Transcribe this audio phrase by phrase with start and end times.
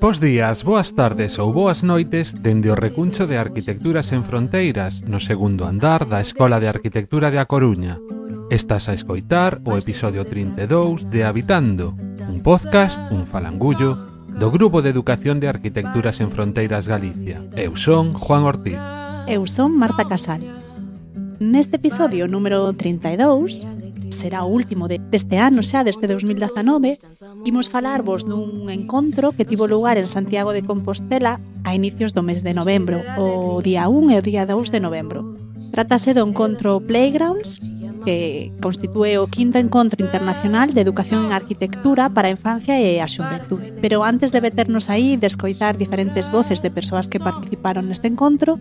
[0.00, 5.18] Bos días, boas tardes ou boas noites dende o recuncho de Arquitecturas en Fronteiras no
[5.18, 7.98] segundo andar da Escola de Arquitectura de A Coruña.
[8.46, 11.98] Estás a escoitar o episodio 32 de Habitando,
[12.30, 13.98] un podcast, un falangullo,
[14.38, 17.42] do Grupo de Educación de Arquitecturas en Fronteiras Galicia.
[17.58, 18.78] Eu son Juan Ortiz.
[19.26, 20.46] Eu son Marta Casal.
[21.42, 23.66] Neste episodio número 32
[24.10, 26.98] será o último de, deste ano xa, deste 2019,
[27.44, 32.42] imos falarvos dun encontro que tivo lugar en Santiago de Compostela a inicios do mes
[32.42, 35.36] de novembro, o día 1 e o día 2 de novembro.
[35.70, 37.60] Trátase do encontro Playgrounds,
[38.08, 43.08] que constitúe o quinto encontro internacional de educación en arquitectura para a infancia e a
[43.10, 43.76] xuventude.
[43.84, 48.08] Pero antes de meternos aí e de escoitar diferentes voces de persoas que participaron neste
[48.08, 48.56] encontro,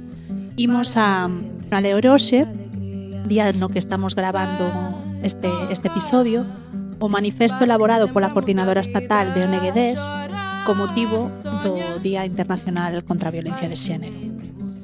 [0.60, 1.32] imos a,
[1.72, 2.44] a Leoroxe,
[3.28, 4.68] día no que estamos grabando
[5.24, 6.46] este, este episodio,
[7.00, 10.02] o manifesto elaborado pola Coordinadora Estatal de ONGDES
[10.66, 11.32] co motivo
[11.64, 14.20] do Día Internacional contra a Violencia de Xénero.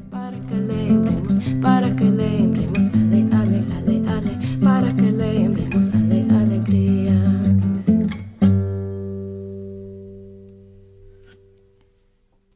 [0.07, 7.19] Para que lembremos, para que lembremos, ale, ale, ale, ale, para que lembremos, ale, alegría.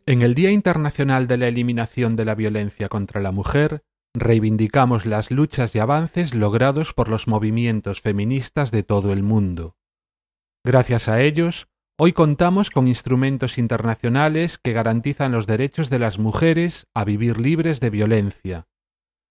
[0.05, 3.81] En el Día Internacional de la Eliminación de la Violencia contra la Mujer,
[4.19, 9.75] reivindicamos las luchas y avances logrados por los movimientos feministas de todo el mundo.
[10.63, 16.87] Gracias a ellos, hoy contamos con instrumentos internacionales que garantizan los derechos de las mujeres
[16.93, 18.67] a vivir libres de violencia,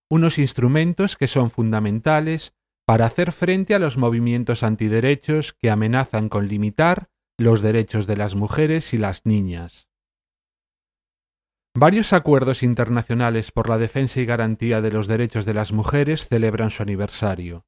[0.08, 2.54] unos instrumentos que son fundamentales
[2.86, 8.34] para hacer frente a los movimientos antiderechos que amenazan con limitar los derechos de las
[8.34, 9.85] mujeres y las niñas.
[11.78, 16.70] Varios acuerdos internacionales por la defensa y garantía de los derechos de las mujeres celebran
[16.70, 17.66] su aniversario.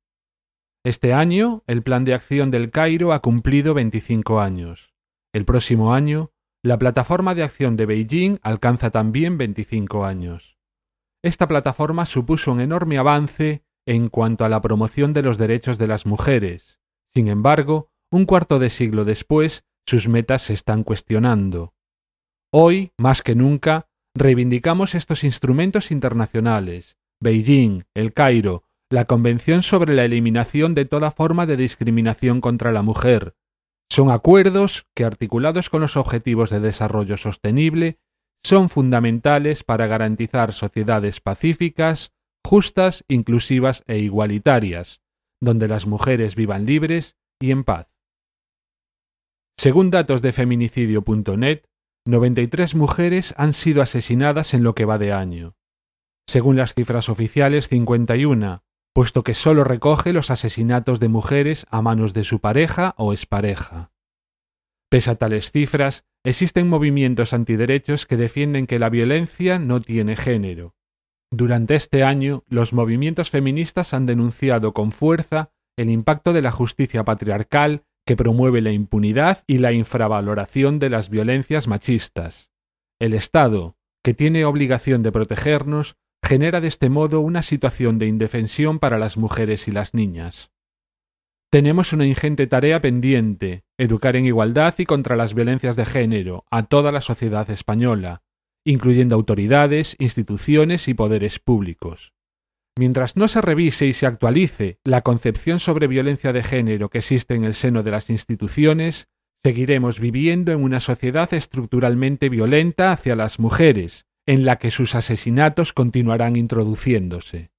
[0.82, 4.94] Este año, el Plan de Acción del Cairo ha cumplido 25 años.
[5.34, 6.32] El próximo año,
[6.62, 10.56] la Plataforma de Acción de Beijing alcanza también 25 años.
[11.22, 15.86] Esta plataforma supuso un enorme avance en cuanto a la promoción de los derechos de
[15.86, 16.78] las mujeres.
[17.12, 21.75] Sin embargo, un cuarto de siglo después, sus metas se están cuestionando.
[22.50, 23.88] Hoy, más que nunca,
[24.19, 31.47] reivindicamos estos instrumentos internacionales, Beijing, el Cairo, la Convención sobre la Eliminación de toda forma
[31.47, 33.37] de discriminación contra la mujer.
[33.91, 37.99] Son acuerdos que, articulados con los Objetivos de Desarrollo Sostenible,
[38.45, 42.12] son fundamentales para garantizar sociedades pacíficas,
[42.45, 45.00] justas, inclusivas e igualitarias,
[45.41, 47.89] donde las mujeres vivan libres y en paz.
[49.56, 51.62] Según datos de feminicidio.net,
[52.08, 55.56] 93 mujeres han sido asesinadas en lo que va de año.
[56.26, 58.62] Según las cifras oficiales, 51,
[58.94, 63.92] puesto que solo recoge los asesinatos de mujeres a manos de su pareja o expareja.
[64.88, 70.75] Pese a tales cifras, existen movimientos antiderechos que defienden que la violencia no tiene género.
[71.30, 77.04] Durante este año, los movimientos feministas han denunciado con fuerza el impacto de la justicia
[77.04, 82.48] patriarcal que promueve la impunidad y la infravaloración de las violencias machistas.
[82.98, 88.78] El Estado, que tiene obligación de protegernos, genera de este modo una situación de indefensión
[88.78, 90.50] para las mujeres y las niñas.
[91.50, 96.62] Tenemos una ingente tarea pendiente, educar en igualdad y contra las violencias de género a
[96.62, 98.22] toda la sociedad española,
[98.64, 102.14] incluyendo autoridades, instituciones y poderes públicos.
[102.78, 107.34] Mientras no se revise y se actualice la concepción sobre violencia de género que existe
[107.34, 109.08] en el seno de las instituciones,
[109.43, 115.73] seguiremos viviendo en una sociedad estructuralmente violenta hacia las mujeres, en la que sus asesinatos
[115.73, 117.50] continuarán introduciéndose.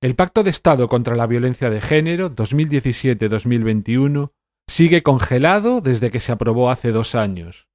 [0.00, 4.32] El Pacto de Estado contra la Violencia de Género 2017-2021
[4.66, 7.68] sigue congelado desde que se aprobó hace dos años.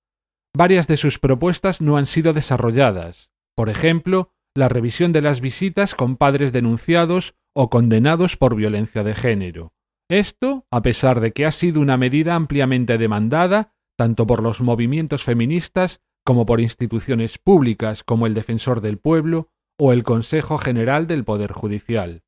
[0.58, 3.30] Varias de sus propuestas no han sido desarrolladas.
[3.56, 9.16] Por ejemplo, la revisión de las visitas con padres denunciados o condenados por violencia de
[9.16, 9.74] género.
[10.10, 15.24] Esto, a pesar de que ha sido una medida ampliamente demandada tanto por los movimientos
[15.24, 21.24] feministas como por instituciones públicas como el Defensor del Pueblo o el Consejo General del
[21.24, 22.24] Poder Judicial.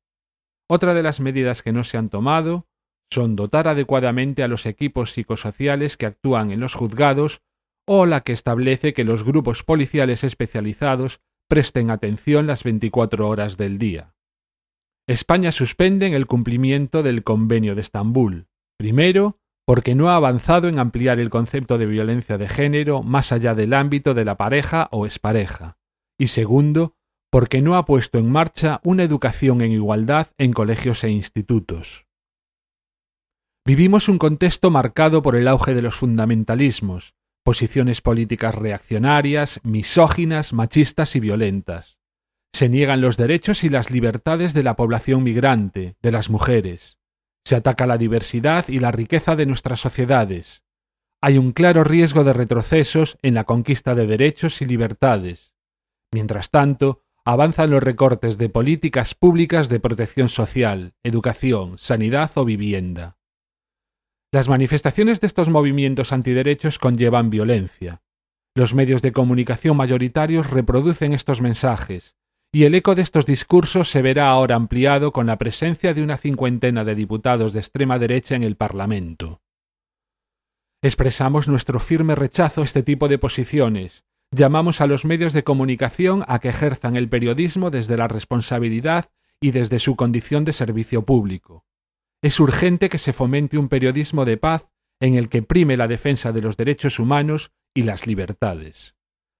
[0.68, 2.66] Otra de las medidas que no se han tomado
[3.12, 7.42] son dotar adecuadamente a los equipos psicosociales que actúan en los juzgados
[7.86, 11.20] o la que establece que los grupos policiales especializados
[11.52, 14.14] presten atención las 24 horas del día.
[15.06, 18.46] España suspende en el cumplimiento del Convenio de Estambul.
[18.78, 23.54] Primero, porque no ha avanzado en ampliar el concepto de violencia de género más allá
[23.54, 25.76] del ámbito de la pareja o expareja.
[26.18, 26.96] Y segundo,
[27.30, 32.06] porque no ha puesto en marcha una educación en igualdad en colegios e institutos.
[33.66, 41.16] Vivimos un contexto marcado por el auge de los fundamentalismos, posiciones políticas reaccionarias, misóginas, machistas
[41.16, 41.98] y violentas.
[42.54, 46.98] Se niegan los derechos y las libertades de la población migrante, de las mujeres.
[47.44, 50.62] Se ataca la diversidad y la riqueza de nuestras sociedades.
[51.20, 55.54] Hay un claro riesgo de retrocesos en la conquista de derechos y libertades.
[56.12, 63.16] Mientras tanto, avanzan los recortes de políticas públicas de protección social, educación, sanidad o vivienda.
[64.34, 68.00] Las manifestaciones de estos movimientos antiderechos conllevan violencia.
[68.54, 72.16] Los medios de comunicación mayoritarios reproducen estos mensajes,
[72.50, 76.16] y el eco de estos discursos se verá ahora ampliado con la presencia de una
[76.16, 79.42] cincuentena de diputados de extrema derecha en el Parlamento.
[80.82, 86.24] Expresamos nuestro firme rechazo a este tipo de posiciones, llamamos a los medios de comunicación
[86.26, 89.10] a que ejerzan el periodismo desde la responsabilidad
[89.42, 91.66] y desde su condición de servicio público
[92.22, 96.32] es urgente que se fomente un periodismo de paz en el que prime la defensa
[96.32, 98.94] de los derechos humanos y las libertades.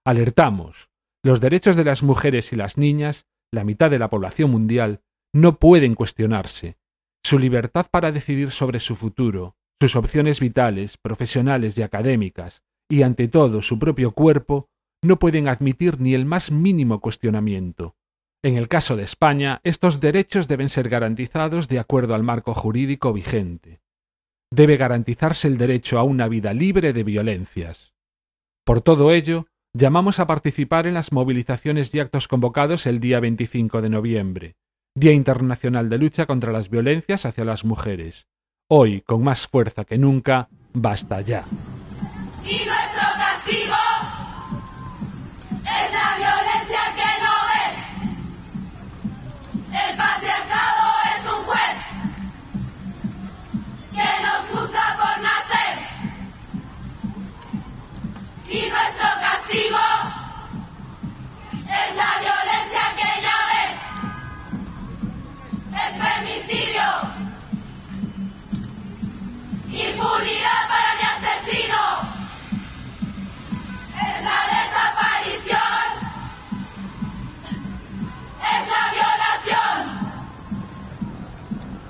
[0.04, 0.90] Alertamos,
[1.22, 5.00] los derechos de las mujeres y las niñas, la mitad de la población mundial,
[5.32, 6.76] no pueden cuestionarse.
[7.24, 13.28] Su libertad para decidir sobre su futuro, sus opciones vitales, profesionales y académicas, y ante
[13.28, 14.68] todo su propio cuerpo,
[15.04, 17.94] no pueden admitir ni el más mínimo cuestionamiento.
[18.44, 23.12] En el caso de España, estos derechos deben ser garantizados de acuerdo al marco jurídico
[23.12, 23.80] vigente.
[24.50, 27.92] Debe garantizarse el derecho a una vida libre de violencias.
[28.64, 33.80] Por todo ello, llamamos a participar en las movilizaciones y actos convocados el día 25
[33.80, 34.56] de noviembre,
[34.96, 38.26] Día Internacional de Lucha contra las Violencias hacia las Mujeres.
[38.68, 41.44] Hoy, con más fuerza que nunca, basta ya.
[42.44, 43.81] Y nuestro castigo
[58.52, 59.78] Y nuestro castigo
[61.54, 63.78] es la violencia que ya ves.
[65.80, 66.88] Es femicidio.
[69.70, 71.82] Impunidad para mi asesino.
[73.96, 75.86] Es la desaparición.
[78.52, 79.78] Es la violación.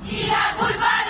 [0.08, 1.01] Y la culpa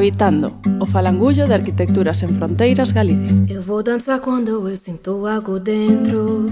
[0.00, 3.36] Habitando, o falangullo de Arquitectura sen Fronteiras Galicia.
[3.52, 6.48] Eu vou dançar quando eu sinto algo dentro.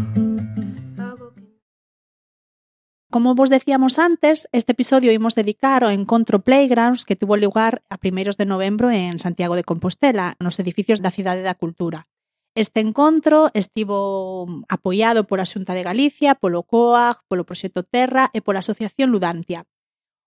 [3.08, 7.96] Como vos decíamos antes, este episodio imos dedicar ao encontro Playgrounds que tuvo lugar a
[7.96, 12.04] primeiros de novembro en Santiago de Compostela, nos edificios da Cidade da Cultura.
[12.52, 18.60] Este encontro estivo apoiado pola Xunta de Galicia, polo COAG, polo Proxecto Terra e pola
[18.60, 19.64] Asociación Ludantia.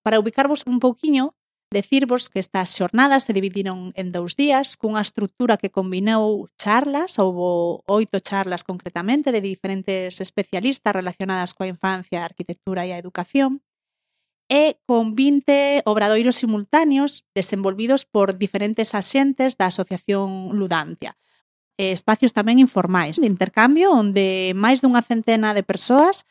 [0.02, 1.38] Para ubicarvos un pouquiño,
[1.72, 7.80] Decirvos que estas xornadas se dividiron en dous días cunha estructura que combinou charlas, houbo
[7.88, 13.64] oito charlas concretamente de diferentes especialistas relacionadas coa infancia, a arquitectura e a educación,
[14.52, 21.16] e con 20 obradoiros simultáneos desenvolvidos por diferentes axentes da Asociación Ludantia.
[21.80, 26.28] Espacios tamén informais de intercambio onde máis dunha centena de persoas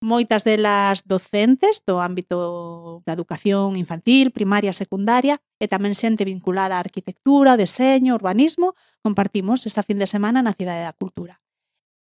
[0.00, 6.80] moitas delas docentes do ámbito da educación infantil, primaria, secundaria, e tamén xente vinculada á
[6.80, 8.72] arquitectura, deseño, urbanismo,
[9.04, 11.44] compartimos esa fin de semana na Cidade da Cultura.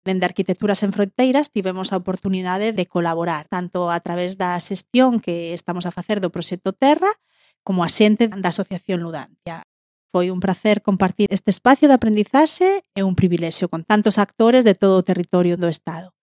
[0.04, 5.52] Dende Arquitecturas en Fronteiras tivemos a oportunidade de colaborar tanto a través da xestión que
[5.52, 7.12] estamos a facer do proxecto Terra
[7.64, 9.64] como a xente da Asociación Ludancia.
[10.08, 14.72] Foi un placer compartir este espacio de aprendizaxe e un privilexio con tantos actores de
[14.72, 16.13] todo o territorio do Estado.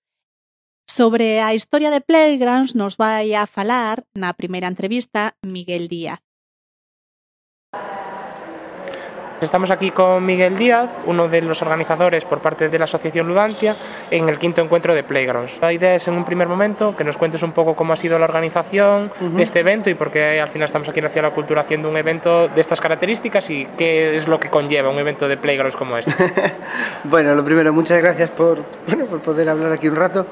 [0.93, 6.19] Sobre a historia de Playgrounds nos vai a falar na primeira entrevista Miguel Díaz.
[9.39, 13.77] Estamos aquí con Miguel Díaz, uno de los organizadores por parte de la Asociación Ludantia,
[14.11, 15.59] en el quinto encuentro de Playgrounds.
[15.61, 18.19] La idea es en un primer momento que nos cuentes un poco cómo ha sido
[18.19, 19.31] la organización uh -huh.
[19.39, 21.35] de este evento y por qué al final estamos aquí en la Ciudad de la
[21.35, 25.29] Cultura haciendo un evento de estas características y qué es lo que conlleva un evento
[25.29, 26.13] de Playgrounds como este.
[27.05, 30.27] bueno, lo primero, muchas gracias por, bueno, por poder hablar aquí un rato.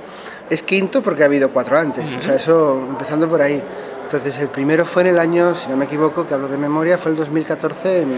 [0.49, 2.19] Es quinto porque ha habido cuatro antes, uh -huh.
[2.19, 3.61] o sea, eso empezando por ahí.
[4.03, 6.97] Entonces, el primero fue en el año, si no me equivoco, que hablo de memoria,
[6.97, 8.09] fue el 2014 en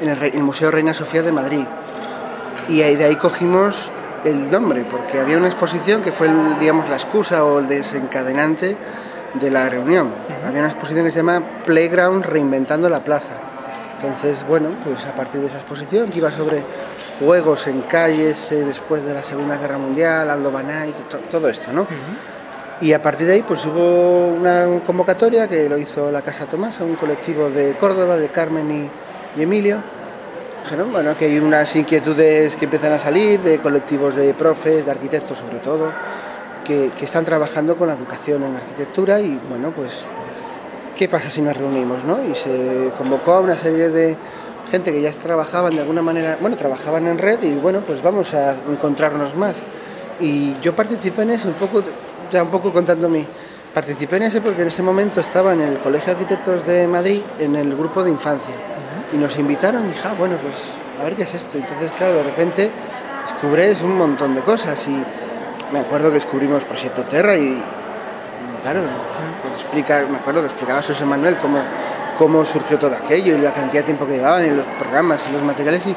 [0.00, 1.64] en el, el, Museo Reina Sofía de Madrid.
[2.68, 3.90] Y ahí, de ahí cogimos
[4.24, 8.76] el nombre, porque había una exposición que fue, el, digamos, la excusa o el desencadenante
[9.34, 10.10] de la reunión.
[10.46, 13.34] Había una exposición que se llama Playground Reinventando la Plaza.
[14.00, 16.62] Entonces, bueno, pues a partir de esa exposición que iba sobre
[17.18, 21.72] juegos en calles eh, después de la Segunda Guerra Mundial, Aldo Banay, to, todo esto,
[21.72, 21.82] ¿no?
[21.82, 22.36] Uh -huh.
[22.80, 26.78] Y a partir de ahí pues hubo una convocatoria que lo hizo la Casa Tomás,
[26.80, 28.90] un colectivo de Córdoba, de Carmen y,
[29.38, 29.78] y Emilio,
[30.62, 34.90] dijeron bueno, que hay unas inquietudes que empiezan a salir de colectivos de profes, de
[34.90, 35.90] arquitectos sobre todo,
[36.64, 40.04] que, que, están trabajando con la educación en arquitectura y bueno, pues,
[40.96, 42.04] ¿qué pasa si nos reunimos?
[42.04, 42.22] No?
[42.24, 44.18] Y se convocó a una serie de
[44.70, 48.34] gente que ya trabajaban de alguna manera, bueno, trabajaban en red y bueno, pues vamos
[48.34, 49.56] a encontrarnos más.
[50.20, 51.82] Y yo participé en eso un poco,
[52.30, 53.26] ya un poco contando mi...
[53.74, 57.20] Participé en ese porque en ese momento estaba en el Colegio de Arquitectos de Madrid
[57.38, 58.54] en el grupo de infancia
[59.12, 60.54] y nos invitaron y dije, ah, bueno, pues
[60.98, 61.58] a ver qué es esto.
[61.58, 62.70] Entonces, claro, de repente
[63.22, 65.04] descubres un montón de cosas y
[65.72, 67.62] me acuerdo que descubrimos Proyecto Terra y,
[68.62, 68.80] claro,
[69.42, 71.58] pues explica, me acuerdo que explicaba José Manuel cómo,
[72.18, 75.32] cómo surgió todo aquello y la cantidad de tiempo que llevaban y los programas y
[75.32, 75.94] los materiales y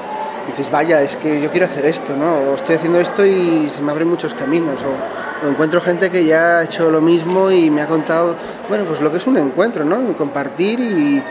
[0.48, 2.52] dices, vaya, es que yo quiero hacer esto, ¿no?
[2.52, 6.60] O estoy haciendo esto y se me abren muchos caminos o, encuentro gente que ya
[6.60, 8.36] ha hecho lo mismo y me ha contado,
[8.68, 10.18] bueno, pues lo que es un encuentro, ¿no?
[10.18, 11.24] Compartir y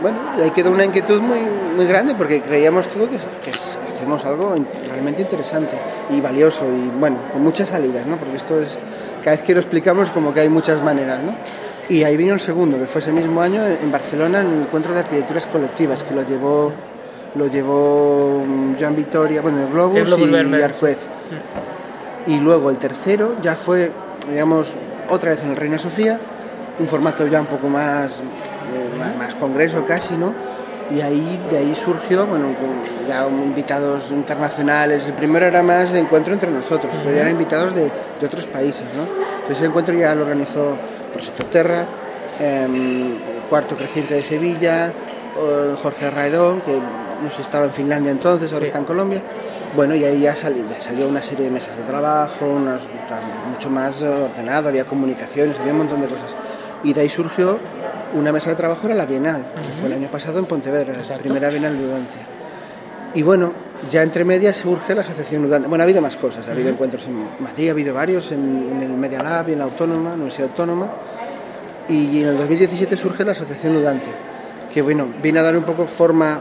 [0.00, 1.40] bueno, ahí quedó una inquietud muy,
[1.76, 3.50] muy grande porque creíamos todo que, que,
[3.88, 4.54] hacemos algo
[4.88, 5.78] realmente interesante
[6.10, 8.16] y valioso y bueno, con muchas salidas, ¿no?
[8.16, 8.78] Porque esto es,
[9.22, 11.34] cada vez que lo explicamos como que hay muchas maneras, ¿no?
[11.90, 14.94] Y ahí vino el segundo, que fue ese mismo año en Barcelona, en el encuentro
[14.94, 16.72] de arquitecturas colectivas, que lo llevó,
[17.34, 18.44] lo llevó
[18.78, 20.94] Joan Vitoria, bueno, el Globus, el Globus y.
[20.94, 20.96] Sí.
[22.26, 23.90] Y luego el tercero ya fue,
[24.28, 24.72] digamos,
[25.08, 26.16] otra vez en el Reina Sofía,
[26.78, 28.22] un formato ya un poco más
[28.96, 30.32] más, más, congreso casi, ¿no?
[30.94, 32.46] Y ahí, de ahí surgió, bueno,
[33.08, 35.06] ya invitados internacionales.
[35.06, 38.46] El primero era más de encuentro entre nosotros, pero ya eran invitados de, de, otros
[38.46, 39.02] países, ¿no?
[39.02, 40.76] Entonces ese encuentro ya lo organizó
[41.12, 41.86] Proyecto Terra,
[42.40, 42.66] eh,
[43.48, 44.92] Cuarto Creciente de Sevilla,
[45.82, 48.68] Jorge Raedón, que no sé, estaba en Finlandia entonces, ahora sí.
[48.68, 49.22] está en Colombia.
[49.74, 52.88] Bueno, y ahí ya salió, ya salió una serie de mesas de trabajo, unas,
[53.50, 56.34] mucho más ordenado, había comunicaciones, había un montón de cosas.
[56.82, 57.58] Y de ahí surgió
[58.14, 59.66] una mesa de trabajo era la Bienal, uh -huh.
[59.66, 62.39] que fue el año pasado en Pontevedra, la primera Bienal Ludantia.
[63.14, 63.52] Y bueno,
[63.90, 65.68] ya entre medias surge la Asociación Ludantia.
[65.68, 66.74] Bueno, ha habido más cosas, ha habido uh -huh.
[66.74, 70.12] encuentros en Madrid, ha habido varios, en, en, el Media Lab y en la Autónoma,
[70.14, 70.86] Universidad Autónoma.
[71.88, 74.12] Y en el 2017 surge la Asociación Ludantia,
[74.72, 76.40] que bueno, viene a dar un poco forma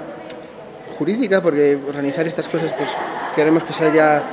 [0.97, 2.89] jurídica, porque organizar estas cosas, pues
[3.35, 4.23] queremos que sea ya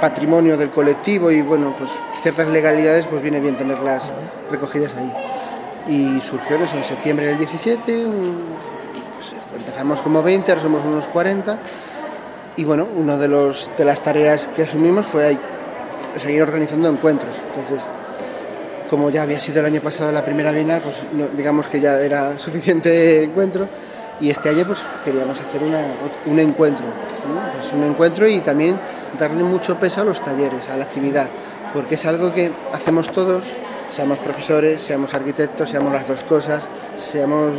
[0.00, 1.90] patrimonio del colectivo y bueno, pues
[2.22, 4.10] ciertas legalidades, pues viene bien tenerlas
[4.50, 5.12] recogidas ahí
[5.88, 8.63] y surgió eso en septiembre del 17, un, pues
[9.74, 11.58] empezamos como 20, ahora somos unos 40
[12.56, 13.26] y bueno, una de,
[13.76, 15.36] de las tareas que asumimos fue
[16.14, 17.34] seguir organizando encuentros.
[17.48, 17.84] Entonces,
[18.88, 21.02] como ya había sido el año pasado la primera bienal, pues
[21.36, 23.68] digamos que ya era suficiente encuentro
[24.20, 25.82] y este año pues queríamos hacer una,
[26.26, 27.52] un encuentro, ¿no?
[27.52, 28.78] pues un encuentro y también
[29.18, 31.26] darle mucho peso a los talleres, a la actividad,
[31.72, 33.42] porque es algo que hacemos todos
[33.94, 37.52] seamos profesores, seamos arquitectos, seamos las dos cosas, seamos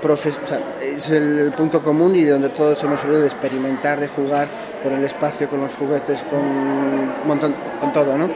[0.00, 4.08] profes, o sea, es el punto común y donde todos hemos salido de experimentar, de
[4.08, 4.48] jugar
[4.82, 8.30] con el espacio, con los juguetes, con un montón, con todo, ¿no?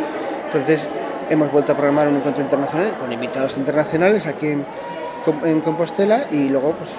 [0.45, 0.87] Entonces
[1.31, 4.67] hemos vuelto a programar un encuentro internacional con invitados internacionales aquí en,
[5.45, 6.91] en Compostela y luego pues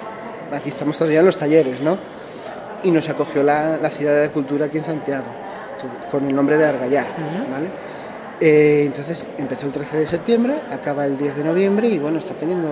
[0.60, 2.00] aquí estamos todavía en los talleres, ¿no?
[2.82, 5.28] Y nos acogió la, la ciudad de cultura aquí en Santiago,
[6.10, 7.06] con el nombre de Argallar,
[7.52, 7.87] ¿vale?
[8.39, 12.36] Eh, entonces empezó el 13 de septiembre, acaba el 10 de noviembre y bueno, está
[12.36, 12.70] teniendo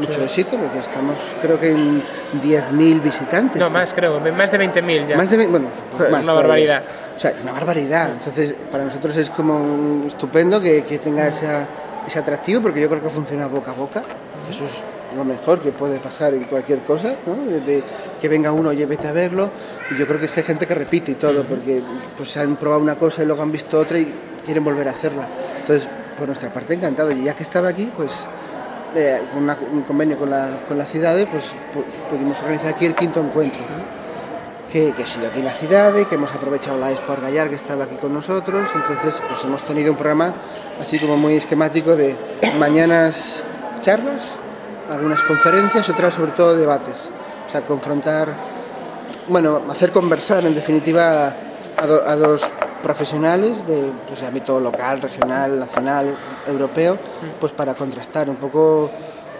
[0.00, 2.02] mucho éxito porque estamos creo que en
[2.42, 3.60] 10.000 visitantes.
[3.60, 5.16] No, más creo, más de 20.000 ya.
[5.16, 5.66] Más de ve- bueno,
[5.98, 6.34] Una más todavía.
[6.34, 6.82] barbaridad.
[7.16, 8.10] O sea, es una barbaridad.
[8.10, 11.68] Entonces, para nosotros es como estupendo que, que tenga esa,
[12.08, 14.02] ese atractivo porque yo creo que funciona boca a boca.
[14.50, 14.82] Eso es
[15.16, 17.36] lo mejor que puede pasar en cualquier cosa, ¿no?
[17.48, 17.84] Desde
[18.20, 19.48] que venga uno, oye, vete a verlo.
[19.92, 21.80] Y yo creo que es que hay gente que repite y todo porque
[22.16, 24.12] pues han probado una cosa y luego han visto otra y
[24.44, 25.26] quieren volver a hacerla.
[25.60, 27.10] Entonces, por nuestra parte, encantado.
[27.10, 28.24] Y ya que estaba aquí, pues
[28.94, 32.94] eh, con un convenio con la, con la ciudad, pues pu- pudimos organizar aquí el
[32.94, 33.60] quinto encuentro
[34.70, 37.54] que, que ha sido aquí en la ciudad, que hemos aprovechado la Expo Argallar que
[37.56, 40.32] estaba aquí con nosotros, entonces pues hemos tenido un programa
[40.80, 42.16] así como muy esquemático de
[42.58, 43.44] mañanas
[43.80, 44.36] charlas,
[44.90, 47.10] algunas conferencias, otras sobre todo debates,
[47.46, 48.28] o sea, confrontar,
[49.28, 51.34] bueno, hacer conversar en definitiva
[51.76, 52.42] a, do- a dos
[52.84, 56.14] profesionales de pues, de ámbito local, regional, nacional,
[56.46, 56.98] europeo,
[57.40, 58.90] pues para contrastar un poco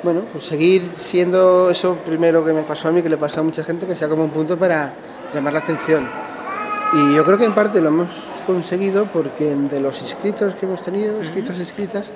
[0.02, 3.42] bueno, pues seguir siendo eso primero que me pasó a mí, que le pasó a
[3.42, 4.92] mucha gente, que sea como un punto para
[5.32, 6.08] llamar la atención.
[6.94, 8.10] Y yo creo que en parte lo hemos
[8.46, 12.12] conseguido porque de los inscritos que hemos tenido, inscritos y inscritas,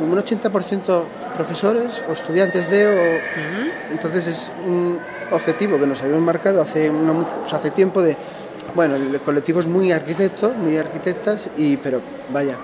[0.00, 1.02] un 80%
[1.36, 2.86] profesores o estudiantes de...
[2.86, 4.98] o- Entonces es un
[5.30, 6.90] objetivo que nos habíamos marcado hace,
[7.52, 8.16] hace tiempo de...
[8.74, 12.00] Bueno, el colectivo es muy arquitecto, muy arquitectas, y, pero
[12.32, 12.56] vaya,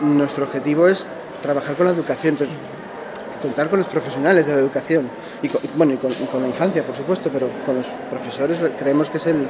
[0.00, 1.06] nuestro objetivo es
[1.42, 2.34] trabajar con la educación.
[2.34, 2.56] Entonces,
[3.42, 5.08] contar con los profesionales de la educación
[5.42, 9.16] y con, bueno, y con, la infancia, por supuesto, pero con los profesores creemos que
[9.18, 9.48] es el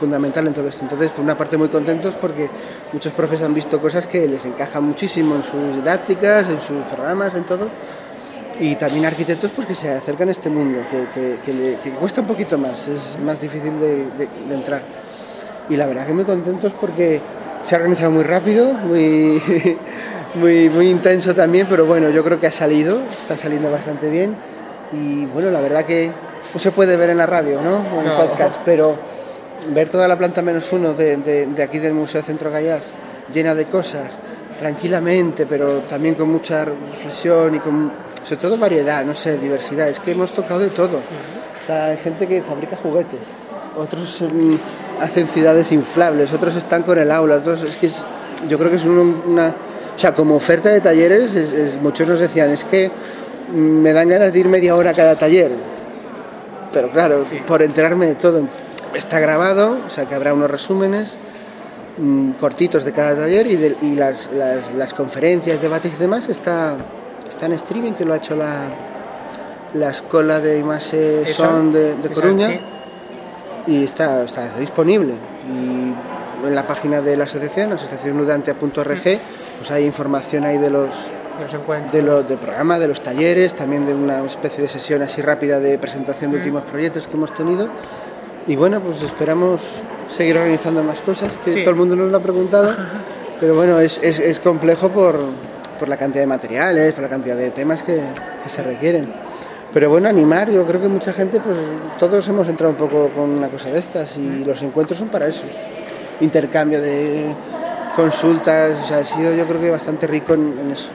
[0.00, 0.82] fundamental en todo esto.
[0.82, 2.48] Entonces, por una parte muy contentos porque
[2.92, 7.34] muchos profes han visto cosas que les encajan muchísimo en sus didácticas, en sus programas,
[7.34, 7.66] en todo.
[8.60, 12.58] Y también arquitectos pues que se acercan a este mundo, que, le- cuesta un poquito
[12.58, 14.08] más, es más difícil de
[14.52, 14.82] entrar.
[15.70, 17.20] Y la verdad que muy contentos porque
[17.62, 19.42] se ha organizado muy rápido, muy,
[20.34, 24.34] muy, muy intenso también, pero bueno, yo creo que ha salido, está saliendo bastante bien.
[24.92, 26.10] Y bueno, la verdad que
[26.54, 27.84] no se puede ver en la radio, ¿no?
[27.96, 28.16] O en No.
[28.16, 28.96] podcast, pero
[29.74, 32.92] ver toda la planta menos uno de, de- de aquí del Museo Centro Gallás
[33.34, 34.16] llena de cosas,
[34.58, 37.92] tranquilamente, pero también con mucha reflexión y con,
[38.24, 39.88] sobre todo variedad, no sé, diversidad.
[39.88, 40.96] Es que hemos tocado de todo.
[40.96, 43.20] O sea, hay gente que fabrica juguetes,
[43.76, 44.54] otros mm,
[45.00, 48.02] hacen ciudades inflables, otros están con el aula, otros es que es-
[48.48, 49.48] yo creo que es un- una,
[49.94, 52.90] o sea, como oferta de talleres, es- es- muchos nos decían, es que
[53.50, 55.50] mm, me dan ganas de ir media hora a cada taller.
[56.72, 57.40] Pero claro, Sí.
[57.46, 58.42] por enterarme de todo,
[58.94, 61.18] está grabado, o sea que habrá unos resúmenes
[62.00, 66.28] mm, cortitos de cada taller y, de- y las, las- las conferencias, debates y demás
[66.28, 66.74] está,
[67.28, 68.66] está en streaming, que lo ha hecho la,
[69.74, 72.60] la Escuela de Imase Son de, de Coruña sí.
[73.68, 75.12] Y está, está disponible.
[75.12, 79.02] Y en la página de la asociación, asociacionludantia.org,
[79.58, 80.88] pues hay información ahí de los
[81.40, 81.92] Los encuentros.
[81.92, 85.60] de lo, del programa, de los talleres, también de una especie de sesión así rápida
[85.60, 87.68] de presentación de últimos proyectos que hemos tenido.
[88.46, 89.60] Y bueno, pues esperamos
[90.08, 91.60] seguir organizando más cosas, que Sí.
[91.60, 92.74] todo el mundo nos lo ha preguntado,
[93.40, 95.18] pero bueno, es, es, es complejo por,
[95.78, 98.00] por la cantidad de materiales, por la cantidad de temas que,
[98.42, 99.12] que se requieren.
[99.72, 101.56] Pero bueno, animar, yo creo que mucha gente, pues
[101.98, 105.26] todos hemos entrado un poco con una cosa de estas y los encuentros son para
[105.26, 105.42] eso.
[106.20, 107.34] Intercambio de
[107.94, 110.88] consultas, o sea, ha sido yo creo que bastante rico en- en eso.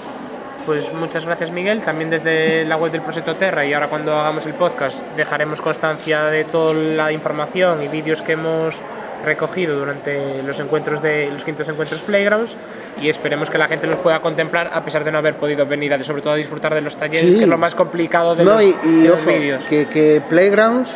[0.65, 4.45] Pues muchas gracias Miguel, también desde la web del Proyecto Terra y ahora cuando hagamos
[4.45, 8.81] el podcast dejaremos constancia de toda la información y vídeos que hemos
[9.23, 12.55] recogido durante los encuentros de los quintos encuentros Playgrounds
[13.01, 15.93] y esperemos que la gente los pueda contemplar a pesar de no haber podido venir
[15.93, 17.38] a sobre todo a disfrutar de los talleres Sí.
[17.38, 19.65] que es lo más complicado de No, los, y, y de los ojo, vídeos.
[19.65, 20.89] que, que Playgrounds,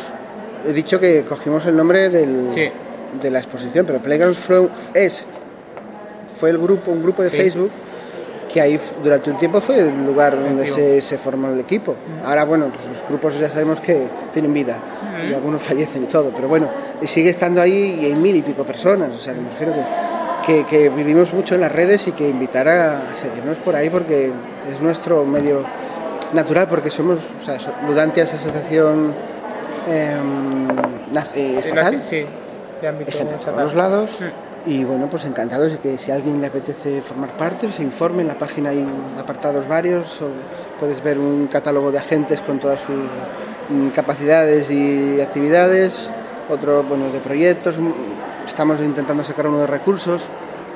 [0.66, 2.68] he dicho que cogimos el nombre del, Sí.
[3.22, 5.24] de la exposición, pero Playgrounds fue, es,
[6.38, 7.36] fue el grupo, un grupo de Sí.
[7.38, 7.70] Facebook
[8.52, 11.96] que ahí durante un tiempo fue el lugar donde se, se formó el equipo.
[12.24, 14.78] Ahora, bueno, pues los grupos ya sabemos que tienen vida
[15.28, 16.68] y algunos fallecen y todo, pero bueno,
[17.00, 19.72] y sigue estando ahí y hay mil y pico personas, o sea, que me refiero
[19.74, 19.84] que,
[20.46, 23.90] que, que vivimos mucho en las redes y que invitar a, a seguirnos por ahí
[23.90, 24.32] porque
[24.72, 25.64] es nuestro medio
[26.32, 29.14] natural, porque somos, o sea, es asociación
[29.88, 32.24] eh, estatal, sí,
[32.80, 33.54] de ámbito gente estatal.
[33.54, 34.18] todos lados
[34.66, 38.22] Y bueno, pues encantados de que si a alguien le apetece formar parte, se informe.
[38.22, 38.84] En la página hay
[39.18, 40.28] apartados varios, o
[40.78, 42.96] puedes ver un catálogo de agentes con todas sus
[43.94, 46.10] capacidades y actividades,
[46.48, 47.76] otro bueno, de proyectos.
[48.46, 50.22] Estamos intentando sacar uno de recursos.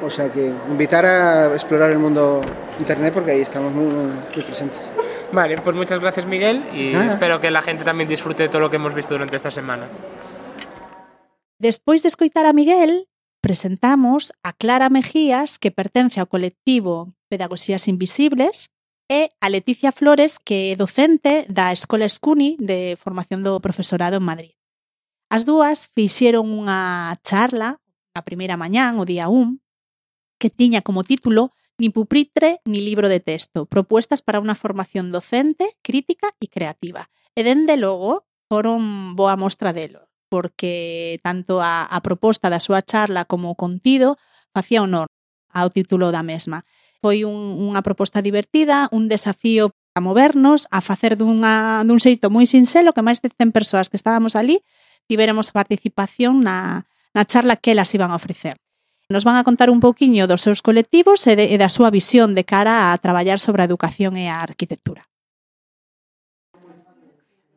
[0.05, 2.41] O sea que invitar a explorar el mundo
[2.79, 4.91] internet porque ahí estamos muy, muy presentes.
[5.31, 7.13] Vale, pues muchas gracias Miguel y Nada.
[7.13, 9.87] espero que la gente también disfrute de todo lo que hemos visto durante esta semana.
[11.59, 13.09] Despois de escoitar a Miguel,
[13.41, 18.72] presentamos a Clara Mejías, que pertence ao colectivo Pedagogías Invisibles,
[19.13, 24.25] e a Leticia Flores, que é docente da Escola Escuni de Formación do Profesorado en
[24.25, 24.57] Madrid.
[25.29, 27.77] As dúas fixeron unha charla
[28.17, 29.61] a primeira mañán, o día 1,
[30.41, 35.77] que tiña como título Ni pupitre ni libro de texto, propuestas para unha formación docente,
[35.85, 37.13] crítica e creativa.
[37.37, 43.29] E dende logo foron boa mostra delo, porque tanto a, a proposta da súa charla
[43.29, 44.17] como o contido
[44.57, 45.13] facía honor
[45.53, 46.65] ao título da mesma.
[47.03, 52.47] Foi un, unha proposta divertida, un desafío a movernos, a facer dunha, dun xeito moi
[52.47, 54.63] sinxelo que máis de 100 persoas que estábamos ali
[55.11, 58.55] tiveremos participación na, na charla que elas iban a ofrecer.
[59.11, 62.39] Nos van a contar un pouquiño dos seus colectivos e, de, e da súa visión
[62.39, 65.11] de cara a traballar sobre a educación e a arquitectura.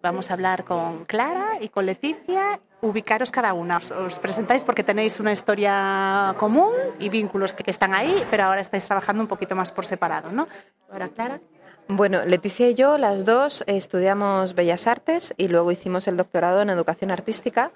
[0.02, 3.78] Vamos a hablar con Clara y con Leticia Ubicaros cada una.
[3.78, 8.62] Os, presentáis porque tenéis una historia común y vínculos que, que están ahí, pero ahora
[8.62, 10.48] estáis trabajando un poquito más por separado, ¿no?
[10.92, 11.40] Ahora, Clara.
[11.88, 16.70] Bueno, Leticia y yo, las dos, estudiamos Bellas Artes y luego hicimos el doctorado en
[16.70, 17.72] Educación Artística.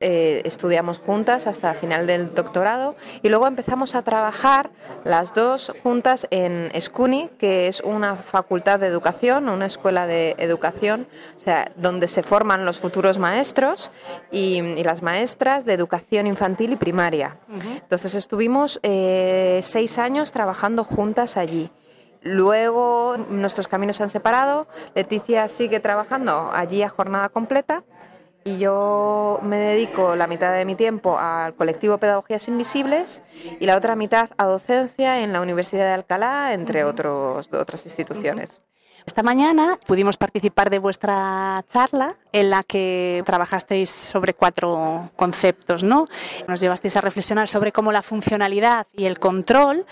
[0.00, 4.70] Eh, estudiamos juntas hasta final del doctorado y luego empezamos a trabajar
[5.04, 11.06] las dos juntas en Escuni, que es una facultad de educación, una escuela de educación,
[11.36, 13.92] o sea, donde se forman los futuros maestros
[14.32, 17.36] y, y las maestras de educación infantil y primaria.
[17.64, 21.70] Entonces estuvimos eh, seis años trabajando juntas allí.
[22.20, 24.66] Luego nuestros caminos se han separado.
[24.94, 27.84] Leticia sigue trabajando allí a jornada completa
[28.44, 33.22] y yo me dedico la mitad de mi tiempo al colectivo Pedagogías Invisibles
[33.58, 38.60] y la otra mitad a docencia en la Universidad de Alcalá, entre otros, otras instituciones.
[39.06, 46.06] Esta mañana pudimos participar de vuestra charla en la que trabajasteis sobre cuatro conceptos, ¿no?
[46.48, 49.84] Nos llevasteis a reflexionar sobre cómo la funcionalidad y el control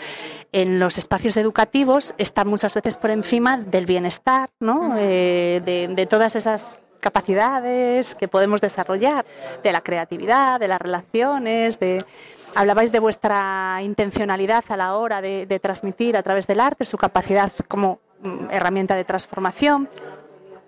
[0.53, 4.95] en los espacios educativos están muchas veces por encima del bienestar, ¿no?
[4.97, 9.27] Eh, de, de todas esas capacidades que podemos desarrollar,
[9.63, 12.05] de la creatividad, de las relaciones, de...
[12.55, 17.51] Hablabais de vuestra intencionalidad a la hora de, transmitir a través del arte, su capacidad
[17.67, 19.89] como mm, herramienta de transformación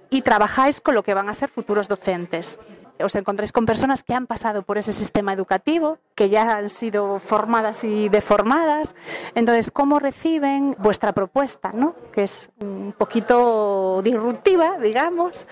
[0.09, 2.59] y trabajáis con lo que van a ser futuros docentes.
[3.03, 7.19] Os encontráis con personas que han pasado por ese sistema educativo, que ya han sido
[7.19, 8.95] formadas y deformadas.
[9.35, 11.97] Entonces, ¿cómo reciben vuestra propuesta, ¿no?
[12.13, 15.47] que es un poquito disruptiva, digamos?